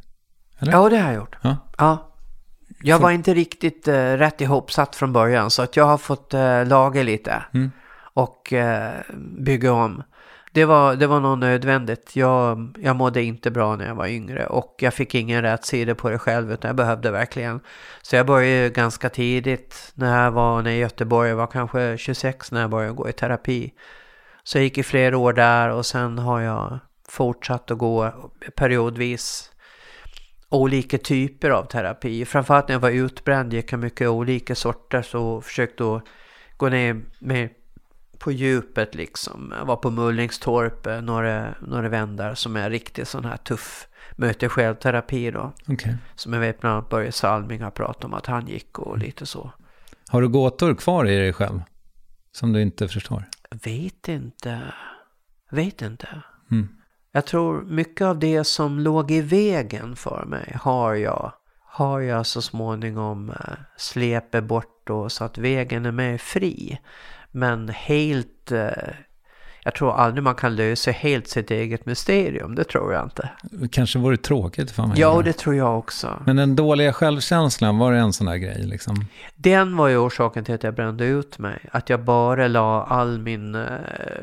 [0.60, 0.71] Eller?
[0.71, 1.36] Ja, det har jag gjort.
[1.41, 1.58] Ja.
[1.77, 2.12] ja.
[2.82, 6.66] Jag var inte riktigt uh, rätt ihopsatt från början så att jag har fått uh,
[6.66, 7.72] laga lite mm.
[8.14, 10.04] och uh, bygga om.
[10.54, 12.16] Det var, det var nog nödvändigt.
[12.16, 15.96] Jag, jag mådde inte bra när jag var yngre och jag fick ingen rätt sida
[15.96, 17.60] på det själv utan jag behövde verkligen.
[18.02, 21.30] Så jag började ganska tidigt när jag var i Göteborg.
[21.30, 23.74] Jag var kanske 26 när jag började gå i terapi.
[24.44, 28.14] Så jag gick i flera år där och sen har jag fortsatt att gå
[28.56, 29.52] periodvis
[30.54, 32.26] olika typer av terapi.
[32.26, 36.04] Framförallt när jag var utbränd gick jag mycket olika sorter så försökte att
[36.58, 37.50] gå ner med
[38.20, 39.54] på djupet liksom.
[39.60, 45.32] Jag var på Mullingstorp några, några vändar som är riktigt sån här tuff möte självterapi
[45.32, 45.54] då.
[45.68, 45.94] Okay.
[46.16, 49.26] Som jag vet bland annat Börje Salming har pratat om att han gick och lite
[49.26, 49.52] så.
[50.10, 51.62] Har du gåtor kvar i dig själv?
[52.32, 53.24] Som du inte förstår?
[53.63, 54.62] Vet inte.
[55.52, 56.08] Vet inte.
[56.52, 56.70] Mm.
[57.15, 61.34] Jag tror mycket av det som låg i vägen för mig har jag,
[61.65, 63.36] har jag så småningom eh,
[63.78, 66.80] släppt bort då så att vägen är mer fri.
[67.32, 68.69] Men helt, eh,
[69.63, 73.30] jag tror aldrig man kan lösa helt sitt eget mysterium, det tror jag inte.
[73.43, 74.99] Det kanske vore tråkigt för mig.
[74.99, 76.23] Ja, det tror jag också.
[76.26, 79.06] Men den dåliga självkänslan, var det en sån där grej liksom?
[79.36, 81.60] Den var ju orsaken till att jag brände ut mig.
[81.71, 83.67] Att jag bara la all min, eh,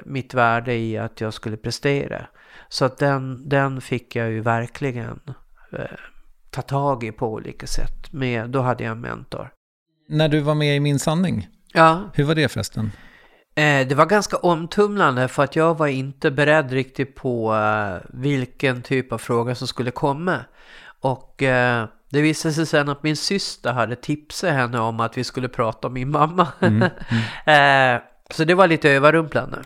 [0.05, 2.27] mitt värde i att jag skulle prestera.
[2.73, 5.21] Så att den, den fick jag ju verkligen
[5.73, 5.85] eh,
[6.51, 8.13] ta tag i på olika sätt.
[8.13, 9.51] Med, då hade jag en mentor.
[10.09, 12.03] När du var med i Min sanning, ja.
[12.15, 12.93] hur var det förresten?
[13.55, 18.83] Eh, det var ganska omtumlande för att jag var inte beredd riktigt på eh, vilken
[18.83, 20.39] typ av fråga som skulle komma.
[21.01, 25.25] Och eh, det visade sig sen att min syster hade tipsat henne om att vi
[25.25, 26.49] skulle prata om min mamma.
[26.61, 26.85] Mm,
[27.47, 27.97] mm.
[27.97, 29.59] eh, så det var lite överrumplande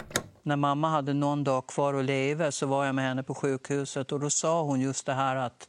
[0.44, 4.12] när mamma hade någon dag kvar att leva så var jag med henne på sjukhuset
[4.12, 5.68] och då sa hon just det här att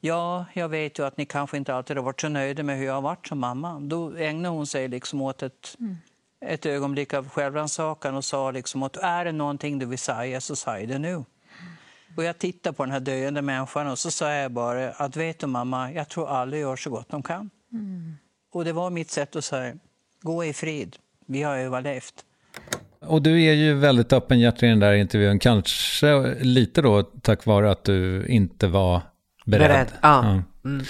[0.00, 2.86] Ja, jag vet ju att ni kanske inte alltid har varit så nöjda med hur
[2.86, 3.80] jag har varit som mamma.
[3.80, 5.96] Då ägnade hon sig liksom åt ett, mm.
[6.40, 10.56] ett ögonblick av självrannsakan och sa liksom att är det någonting du vill säga så
[10.56, 11.24] säg det nu.
[12.16, 15.38] Och jag tittade på den här döende människan och så sa jag bara att vet
[15.38, 17.50] du mamma, jag tror alla gör så gott de kan.
[17.72, 18.14] Mm.
[18.52, 19.74] Och det var mitt sätt att säga,
[20.20, 22.24] gå i frid, vi har överlevt.
[23.06, 27.70] Och du är ju väldigt öppenhjärtig i den där intervjun, kanske lite då tack vare
[27.70, 29.00] att du inte var
[29.46, 29.68] beredd.
[29.68, 30.24] beredd ja.
[30.24, 30.42] ja.
[30.64, 30.84] Mm.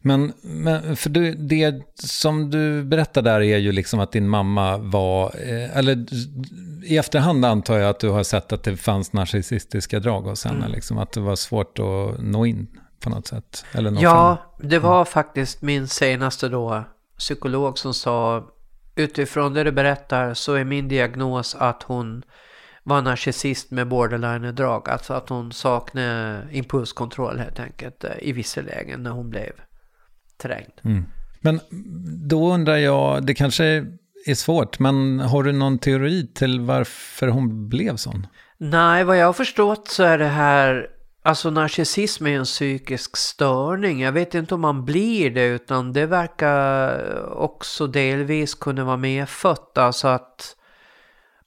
[0.00, 4.76] Men, men för du, det som du berättar där är ju liksom att din mamma
[4.78, 6.06] var, eh, eller
[6.84, 10.58] i efterhand antar jag att du har sett att det fanns narcissistiska drag hos henne,
[10.58, 10.72] Mm.
[10.72, 12.66] liksom, att det var svårt att nå in
[13.00, 13.64] på något sätt.
[13.72, 14.68] Eller Ja, fram.
[14.70, 16.84] det var faktiskt min senaste då
[17.18, 18.44] psykolog som sa
[18.94, 22.22] utifrån det du berättar så är min diagnos att hon
[22.82, 24.88] var narcissist med borderline-drag.
[24.90, 29.52] Alltså att hon saknade impulskontroll helt enkelt eh, i vissa lägen när hon blev
[30.42, 30.72] trängd.
[30.84, 31.04] Mm.
[31.40, 31.60] Men
[32.28, 33.64] då undrar jag, det kanske
[34.26, 38.26] är svårt, men har du någon teori till varför hon blev sån?
[38.58, 40.86] Nej, vad jag har förstått så är det här,
[41.22, 44.00] alltså narcissism är en psykisk störning.
[44.00, 49.78] Jag vet inte om man blir det, utan det verkar också delvis kunna vara medfött.
[49.78, 50.56] Alltså att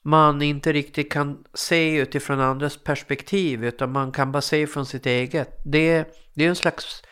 [0.02, 5.06] man inte riktigt kan se utifrån andras perspektiv, utan man kan bara se från sitt
[5.06, 5.62] eget.
[5.66, 7.04] Det, det är en slags,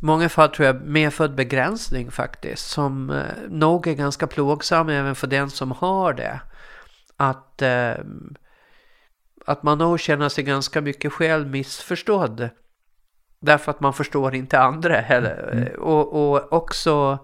[0.00, 5.14] i många fall tror jag, medfödd begränsning faktiskt, som eh, nog är ganska plågsam även
[5.14, 6.40] för den som har det.
[7.16, 7.94] Att eh,
[9.44, 12.48] att man nog känner sig ganska mycket själv missförstådd.
[13.40, 15.76] Därför att man förstår inte andra heller.
[15.78, 17.18] Och, och också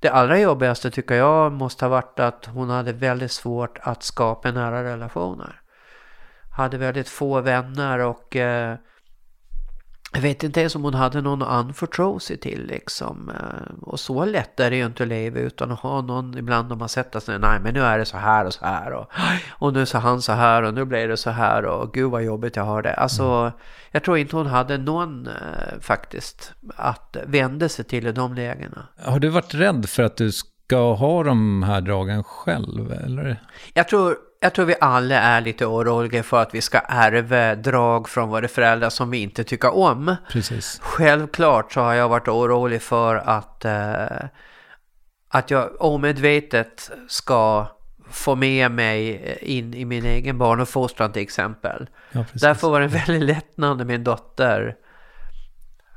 [0.00, 4.50] det allra jobbigaste tycker jag måste ha varit att hon hade väldigt svårt att skapa
[4.50, 5.60] nära relationer.
[6.56, 8.76] Hade väldigt få vänner och eh,
[10.14, 13.30] jag vet inte ens om hon hade någon att anförtro sig till liksom.
[13.30, 16.72] Eh, Och så lätt är det ju inte att leva utan att ha någon ibland
[16.72, 19.10] om man sätter sig nej men nu är det så här och så här och,
[19.50, 22.22] och nu sa han så här och nu blev det så här och gud vad
[22.24, 22.94] jobbigt jag har det.
[22.94, 23.52] Alltså
[23.90, 25.32] jag tror inte hon hade någon eh,
[25.80, 28.88] faktiskt att vända sig till i de lägena.
[29.04, 33.42] Har du varit rädd för att du ska ha de här dragen själv, eller?
[33.74, 38.08] Jag tror, jag tror vi alla är lite oroliga för att vi ska ärva drag
[38.08, 40.16] från våra föräldrar som vi inte tycker om.
[40.30, 40.80] Precis.
[40.82, 44.28] Självklart så har jag varit orolig för att, eh,
[45.28, 47.66] att jag omedvetet ska
[48.10, 51.88] få med mig in i min egen barnuppfostran till exempel.
[52.12, 52.24] Ja.
[52.32, 54.76] Därför var det väldigt lättnad när min dotter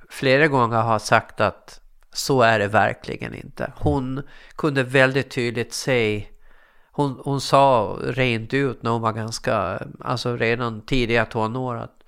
[0.09, 1.79] flera gånger har sagt att
[2.13, 3.71] så är det verkligen inte.
[3.75, 4.21] Hon
[4.55, 6.25] kunde väldigt tydligt se
[6.95, 12.03] hon, hon sa rent ut när hon var ganska, alltså redan tidiga tonår att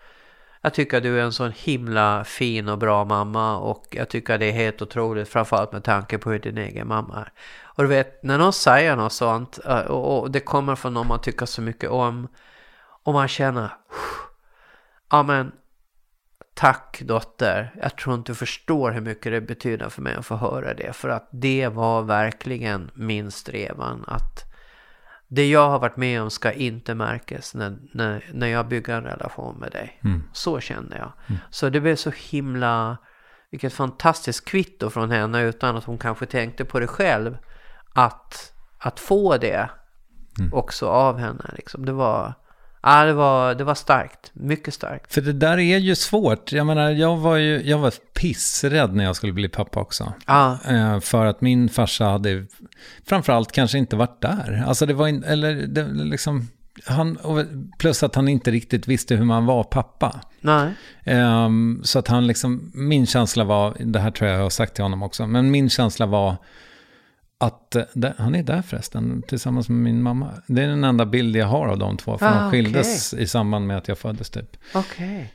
[0.62, 4.34] jag tycker att du är en sån himla fin och bra mamma och jag tycker
[4.34, 7.32] att det är helt otroligt framförallt med tanke på hur din egen mamma är.
[7.64, 11.08] Och du vet, när någon säger något sånt eh, och, och det kommer från någon
[11.08, 12.28] man tycker så mycket om
[13.04, 13.70] och man känner
[15.12, 15.52] ja men
[16.54, 20.36] tack dotter, jag tror inte du förstår hur mycket det betyder för mig att få
[20.36, 24.47] höra det för att det var verkligen min strävan att
[25.28, 29.04] det jag har varit med om ska inte märkas när, när, när jag bygger en
[29.04, 30.00] relation med dig.
[30.34, 31.12] Så kände jag.
[31.50, 32.98] Så det blev så himla,
[33.52, 37.38] vilket fantastiskt kvitto från henne utan att hon kanske tänkte på det själv.
[37.94, 39.70] Att, att få det
[40.52, 41.52] också av henne.
[41.56, 41.86] Liksom.
[41.86, 42.34] Det, var,
[42.84, 45.14] ja, det, var, det var starkt, mycket starkt.
[45.14, 46.52] För det där är ju svårt.
[46.52, 50.14] Jag menar, jag var ju jag var pissrädd när jag skulle bli pappa också.
[50.26, 52.46] Ja, Eh, för att min farsa hade
[53.06, 54.64] framförallt kanske inte varit där.
[54.68, 56.48] Alltså det var in, eller det, liksom,
[56.86, 57.18] han,
[57.80, 60.22] plus att han inte riktigt visste hur man var pappa.
[60.42, 60.74] nej.
[61.04, 64.74] Ehm, så att han liksom, min känsla var, det här tror jag jag har sagt
[64.74, 66.38] till honom också, men min känsla var
[67.40, 70.32] att, eh, det, han är där förresten, tillsammans med min mamma.
[70.48, 73.28] Det är den enda bild jag har av de två, för Ah, de skildes i
[73.28, 74.58] samband med att jag föddes typ.
[74.74, 75.34] Okej.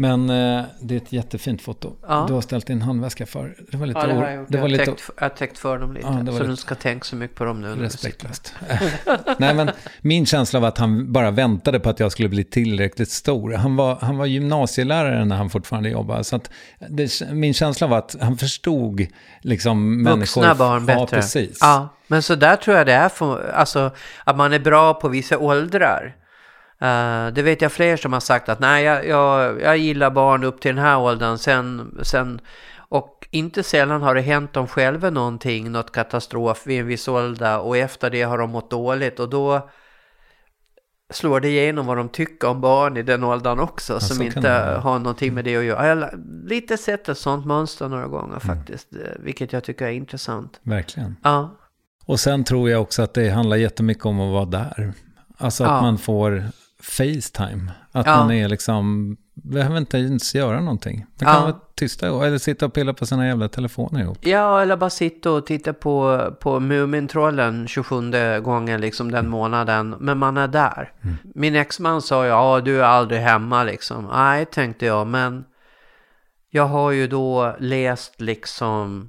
[0.00, 1.92] Men eh, det är ett jättefint foto.
[2.08, 2.24] Ja.
[2.28, 3.56] Du har ställt din handväska för.
[3.70, 4.48] Det var lite, Ja, det har jag gjort.
[4.48, 6.06] det jag, var har lite täckt, jag har täckt för dem lite.
[6.06, 7.74] Ja, så lite- du ska tänka så mycket på dem nu.
[7.74, 8.54] respektlöst.
[9.38, 9.70] Nej, men
[10.00, 13.52] min känsla var att han bara väntade på att jag skulle bli tillräckligt stor.
[13.52, 16.24] Han var, han var gymnasielärare när han fortfarande jobbade.
[16.24, 16.50] Så att
[16.88, 19.06] det, min känsla var att han förstod
[19.42, 20.54] liksom Vuxna människor.
[20.54, 21.16] barn Ja, bättre.
[21.16, 21.58] precis.
[21.60, 23.90] Ja, men så där tror jag det är för, alltså
[24.24, 26.14] att man är bra på vissa åldrar.
[26.80, 30.44] Eh, det vet jag fler som har sagt att nej, jag, jag, jag gillar barn
[30.44, 31.38] upp till den här åldern.
[31.38, 32.40] Sen, sen,
[32.90, 37.58] och inte sällan har det hänt dem själva någonting, något katastrof vid en viss ålder
[37.60, 39.68] och efter det har de mått dåligt och då
[41.12, 44.40] slår det igenom vad de tycker om barn i den åldern också så som inte
[44.40, 44.80] vara.
[44.80, 45.86] har någonting med det att göra.
[45.88, 46.14] Jag har
[46.48, 50.60] lite sett ett sånt mönster några gånger faktiskt, eh, vilket jag tycker är intressant.
[50.62, 51.16] Verkligen.
[51.22, 51.56] Ja,
[52.06, 54.92] Och sen tror jag också att det handlar jättemycket om att vara där.
[55.38, 55.80] Alltså att Ja.
[55.82, 56.42] man får
[56.82, 57.72] Facetime.
[57.92, 58.16] Att Ja.
[58.16, 60.98] man är liksom, behöver inte ens göra någonting.
[60.98, 61.40] Man kan Ja.
[61.40, 64.18] vara tysta eller sitta och pilla på sina jävla telefoner ihop.
[64.20, 68.10] Ja, eller bara sitta och titta på, på Mumintrollen 27
[68.40, 69.94] gången liksom den månaden.
[69.98, 70.92] Men man är där.
[71.34, 74.08] Min exman sa ju, ja du är aldrig hemma liksom.
[74.12, 75.44] Nej, tänkte jag, men
[76.50, 79.08] Jag har ju då läst liksom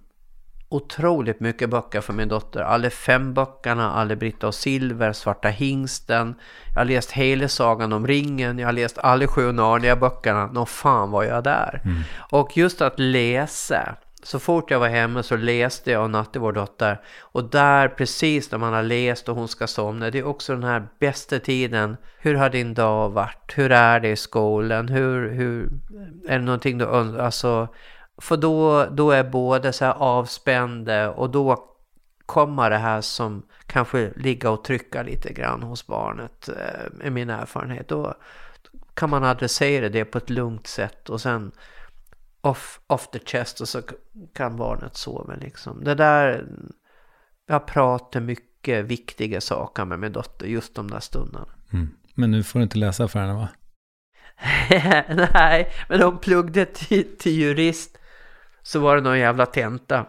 [0.69, 2.61] otroligt mycket böcker för min dotter.
[2.61, 6.35] Alla fem böckerna, alla Britta och Silver, Svarta hingsten.
[6.73, 10.49] Jag har läst hela Sagan om ringen, jag har läst alla sju Narnia-böckerna.
[10.53, 11.81] Nå fan var jag där.
[11.85, 12.01] Mm.
[12.31, 13.95] Och just att läsa.
[14.23, 17.01] Så fort jag var hemma så läste jag och Natte, vår dotter.
[17.19, 20.63] Och där precis när man har läst och hon ska somna, det är också den
[20.63, 21.97] här bästa tiden.
[22.19, 23.53] Hur har din dag varit?
[23.55, 24.87] Hur är det i skolan?
[24.87, 25.69] Hur, hur
[26.27, 27.25] är det någonting du undrar?
[27.25, 27.67] Alltså,
[28.21, 31.65] för då, då är båda så här avspända och då
[32.25, 37.29] kommer det här som kanske ligga och trycka lite grann hos barnet, eh, är min
[37.29, 37.87] erfarenhet.
[37.87, 38.13] Då
[38.93, 41.51] kan man adressera det på ett lugnt sätt och sen
[42.41, 43.81] off, off the chest och så
[44.33, 45.83] kan barnet sova liksom.
[45.83, 46.45] Det där,
[47.47, 51.47] jag pratar mycket viktiga saker med min dotter just de där stunderna.
[51.73, 51.89] Mm.
[52.15, 53.49] Men nu får du inte läsa för henne va?
[55.33, 57.98] Nej, men hon pluggade till, till jurist
[58.69, 60.05] så var det någon jävla tenta.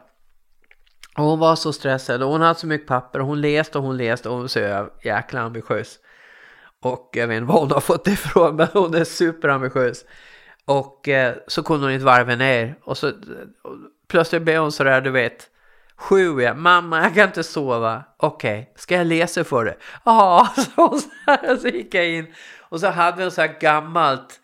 [1.16, 3.84] Och hon var så stressad och hon hade så mycket papper och hon läste och
[3.84, 5.98] hon läste och hon var så jäkla ambitiös.
[6.82, 10.04] Och eh, jag vet inte var hon har fått det ifrån men hon är superambitiös.
[10.64, 13.14] Och eh, så kunde hon inte varva ner och så och
[14.08, 15.50] plötsligt blev hon sådär du vet.
[15.96, 18.04] Sju ja, mamma jag kan inte sova.
[18.16, 18.72] Okej, okay.
[18.76, 19.78] ska jag läsa för dig?
[20.04, 21.00] Ja, så,
[21.60, 22.34] så gick jag in.
[22.58, 24.39] Och så hade vi en så här gammalt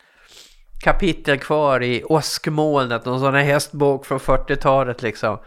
[0.86, 5.38] kapitel kvar i åskmolnet, någon sån här hästbok från 40-talet liksom.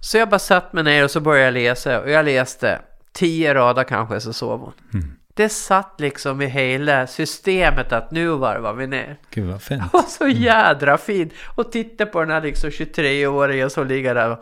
[0.00, 2.80] Så jag bara satt mig ner och så började jag läsa och jag läste
[3.12, 4.72] tio rader kanske så sov hon.
[4.94, 5.16] Mm.
[5.34, 9.18] Det satt liksom i hela systemet att nu varvar vi ner.
[9.30, 9.82] Gud vad fint.
[9.92, 11.32] Var så jädra fint.
[11.54, 14.36] Och titta på den här liksom 23-åringen som ligger där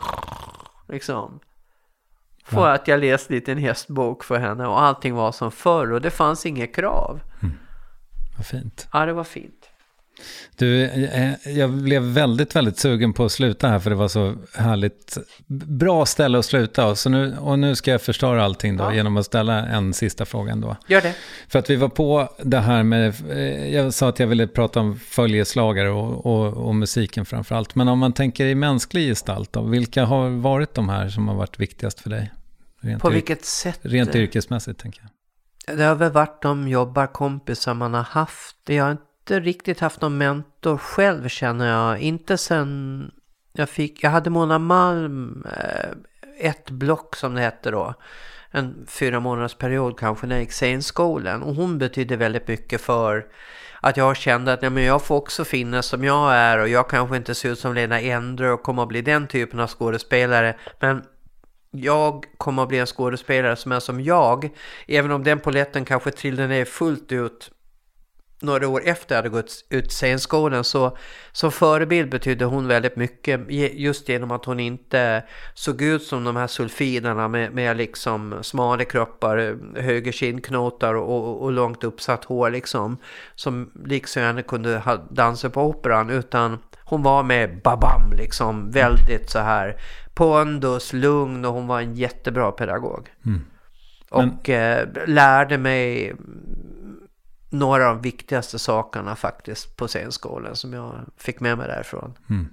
[0.88, 1.40] liksom.
[2.44, 2.74] För ja.
[2.74, 6.10] att jag läste lite en hästbok för henne och allting var som förr och det
[6.10, 7.20] fanns inget krav.
[7.42, 7.54] Mm.
[8.36, 8.88] Vad fint.
[8.92, 9.61] Ja, det var fint.
[10.56, 14.34] Du, eh, jag blev väldigt, väldigt sugen på att sluta här för det var så
[14.54, 15.18] härligt.
[15.66, 18.94] Bra ställe att sluta så nu, och nu ska jag förstöra allting då ja.
[18.94, 20.76] genom att ställa en sista fråga ändå.
[20.86, 21.14] Gör det.
[21.48, 24.80] För att vi var på det här med, eh, jag sa att jag ville prata
[24.80, 27.74] om följeslagare och, och, och musiken framför allt.
[27.74, 31.34] Men om man tänker i mänsklig gestalt då, vilka har varit de här som har
[31.34, 32.30] varit viktigast för dig?
[32.80, 33.78] Rent på vilket sätt?
[33.82, 35.10] Rent yrkesmässigt tänker jag.
[35.76, 38.56] Det har väl varit de jobbarkompisar man har haft.
[38.66, 41.98] Jag har inte inte riktigt haft någon mentor själv känner jag.
[42.00, 43.10] Inte sen
[43.52, 45.90] jag fick, jag hade Mona Malm, eh,
[46.50, 47.94] ett block som det hette då.
[48.50, 51.42] En fyra månaders period kanske när jag gick scenskolan.
[51.42, 53.26] Och hon betydde väldigt mycket för
[53.80, 56.90] att jag kände att ja, men jag får också finnas som jag är och jag
[56.90, 60.56] kanske inte ser ut som Lena Endre och kommer att bli den typen av skådespelare.
[60.80, 61.02] Men
[61.70, 64.50] jag kommer att bli en skådespelare som är som jag.
[64.86, 67.50] Även om den poletten kanske trillade ner fullt ut
[68.42, 70.96] några år efter jag hade gått ut scenskolan så
[71.32, 73.40] som förebild betydde hon väldigt mycket
[73.72, 75.24] just genom att hon inte
[75.54, 81.42] såg ut som de här sulfiderna med, med liksom smala kroppar, höga kindknotar och, och,
[81.42, 82.96] och långt uppsatt hår liksom
[83.34, 89.38] som liksom henne kunde dansa på operan utan hon var med babam liksom väldigt så
[89.38, 89.76] här
[90.14, 93.08] pondus, lugn och hon var en jättebra pedagog.
[93.26, 93.40] Mm.
[94.10, 96.14] Och eh, lärde mig
[97.52, 102.14] några av de viktigaste sakerna faktiskt på scenskolan som jag fick med mig därifrån.
[102.30, 102.48] Mm.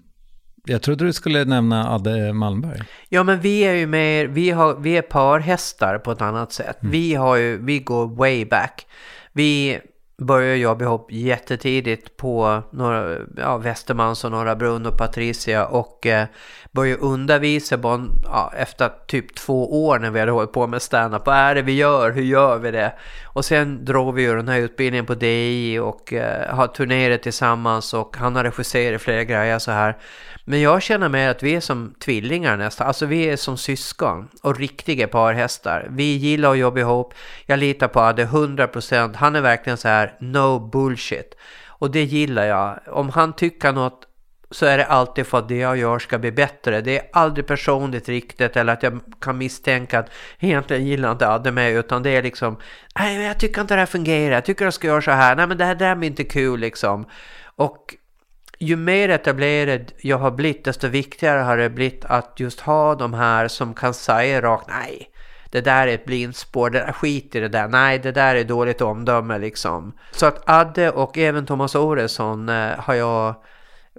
[0.65, 2.81] Jag trodde du skulle nämna Adde Malmberg.
[3.09, 6.81] Ja, men vi är ju mer, vi, har, vi är parhästar på ett annat sätt.
[6.81, 6.91] Mm.
[6.91, 8.87] Vi, har ju, vi går way back.
[9.31, 9.79] Vi
[10.17, 16.27] började jobba ihop jättetidigt på några, ja, Västermans och Norra Brunn och Patricia och eh,
[16.71, 21.25] började undervisa bara, ja, efter typ två år när vi hade hållit på med stand-up.
[21.25, 22.11] Vad är det vi gör?
[22.11, 22.93] Hur gör vi det?
[23.25, 27.93] Och sen drog vi ju den här utbildningen på DI och eh, har turnerat tillsammans
[27.93, 29.97] och han har regisserat flera grejer så här.
[30.45, 32.87] Men jag känner mer att vi är som tvillingar nästan.
[32.87, 35.87] Alltså vi är som syskon och riktiga parhästar.
[35.89, 37.13] Vi gillar att jobba ihop.
[37.45, 39.15] Jag litar på Adde 100%.
[39.15, 41.35] Han är verkligen så här no bullshit.
[41.67, 42.79] Och det gillar jag.
[42.87, 44.08] Om han tycker något
[44.51, 46.81] så är det alltid för att det jag gör ska bli bättre.
[46.81, 51.51] Det är aldrig personligt riktigt eller att jag kan misstänka att egentligen gillar inte Adde
[51.51, 52.57] mig utan det är liksom
[52.99, 55.35] nej men jag tycker inte det här fungerar, jag tycker jag ska göra så här,
[55.35, 57.05] nej men det här, det här blir inte kul liksom.
[57.55, 57.95] Och
[58.59, 63.13] ju mer etablerad jag har blivit desto viktigare har det blivit att just ha de
[63.13, 65.11] här som kan säga rakt nej.
[65.51, 68.43] Det där är ett blindspår, det där, skit i det där, nej det där är
[68.43, 69.93] dåligt omdöme liksom.
[70.11, 73.35] Så att Adde och även Thomas Oresson eh, har jag,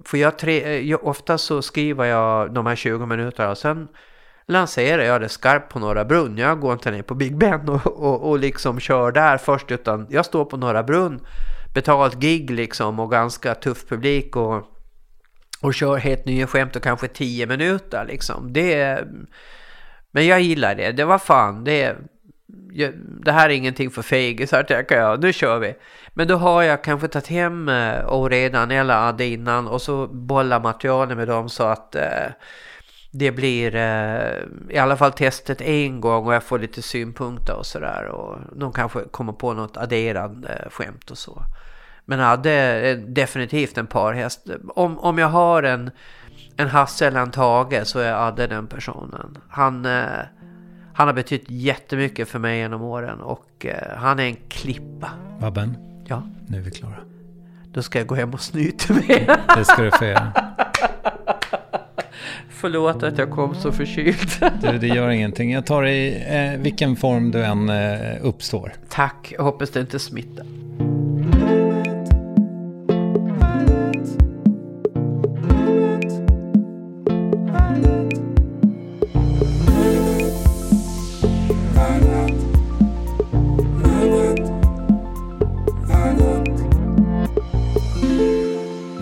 [0.05, 3.89] för jag, tre, eh, jag, ofta så skriver jag de här 20 minuterna och sen
[4.47, 6.39] lanserar jag det skarpt på Norra Brunn.
[6.39, 10.07] Jag går inte ner på Big Ben och, och, och liksom kör där först utan
[10.11, 11.21] jag står på Norra Brunn
[11.75, 14.67] betalt gig liksom och ganska tuff publik och
[15.61, 18.53] och kör helt nya skämt och kanske 10 minuter liksom.
[18.53, 19.05] Det,
[20.11, 20.93] men jag gillar det.
[20.93, 21.97] Det var fan, det,
[23.25, 25.23] det här är ingenting för fegisar tänker jag.
[25.23, 25.75] Nu kör vi.
[26.15, 30.61] Men då har jag kanske tagit hem eh, Oredan eller Adde innan och så bollar
[30.61, 32.29] materialet med dem så att eh,
[33.11, 34.39] det blir eh,
[34.69, 38.05] i alla fall testet en gång och jag får lite synpunkter och sådär.
[38.05, 41.43] Och de kanske kommer på något adderande eh, skämt och så.
[42.05, 44.47] Men Adde eh, definitivt en parhäst.
[44.69, 45.91] Om, om jag har en,
[46.57, 49.39] en Hasse eller en Tage så är Adde den personen.
[49.49, 50.21] Han, eh,
[51.01, 55.11] han har betytt jättemycket för mig genom åren och eh, han är en klippa.
[55.41, 55.77] Babben,
[56.07, 56.95] Ja, nu är vi klara.
[57.73, 59.29] då ska jag gå hem och snyta mig.
[59.57, 60.33] Det ska du få göra.
[62.51, 64.31] Förlåt att jag kom så förkyld.
[64.63, 65.53] Du, det gör ingenting.
[65.53, 68.73] Jag tar i eh, vilken form du än eh, uppstår.
[68.89, 70.47] Tack, jag hoppas det inte smittar.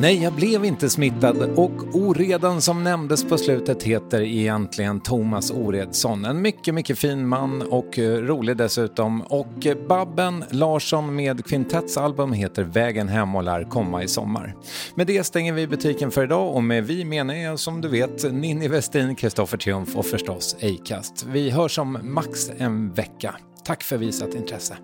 [0.00, 6.24] Nej, jag blev inte smittad och oredan som nämndes på slutet heter egentligen Thomas Oredsson.
[6.24, 9.22] En mycket, mycket fin man och eh, rolig dessutom.
[9.22, 14.54] Och eh, Babben Larsson med Kvintetts album heter Vägen hem och lär komma i sommar.
[14.94, 18.32] Med det stänger vi butiken för idag och med vi menar jag som du vet
[18.32, 21.26] Ninni Westin, Kristoffer Triumf och förstås Acast.
[21.28, 23.34] Vi hörs om max en vecka.
[23.64, 24.76] Tack för visat intresse.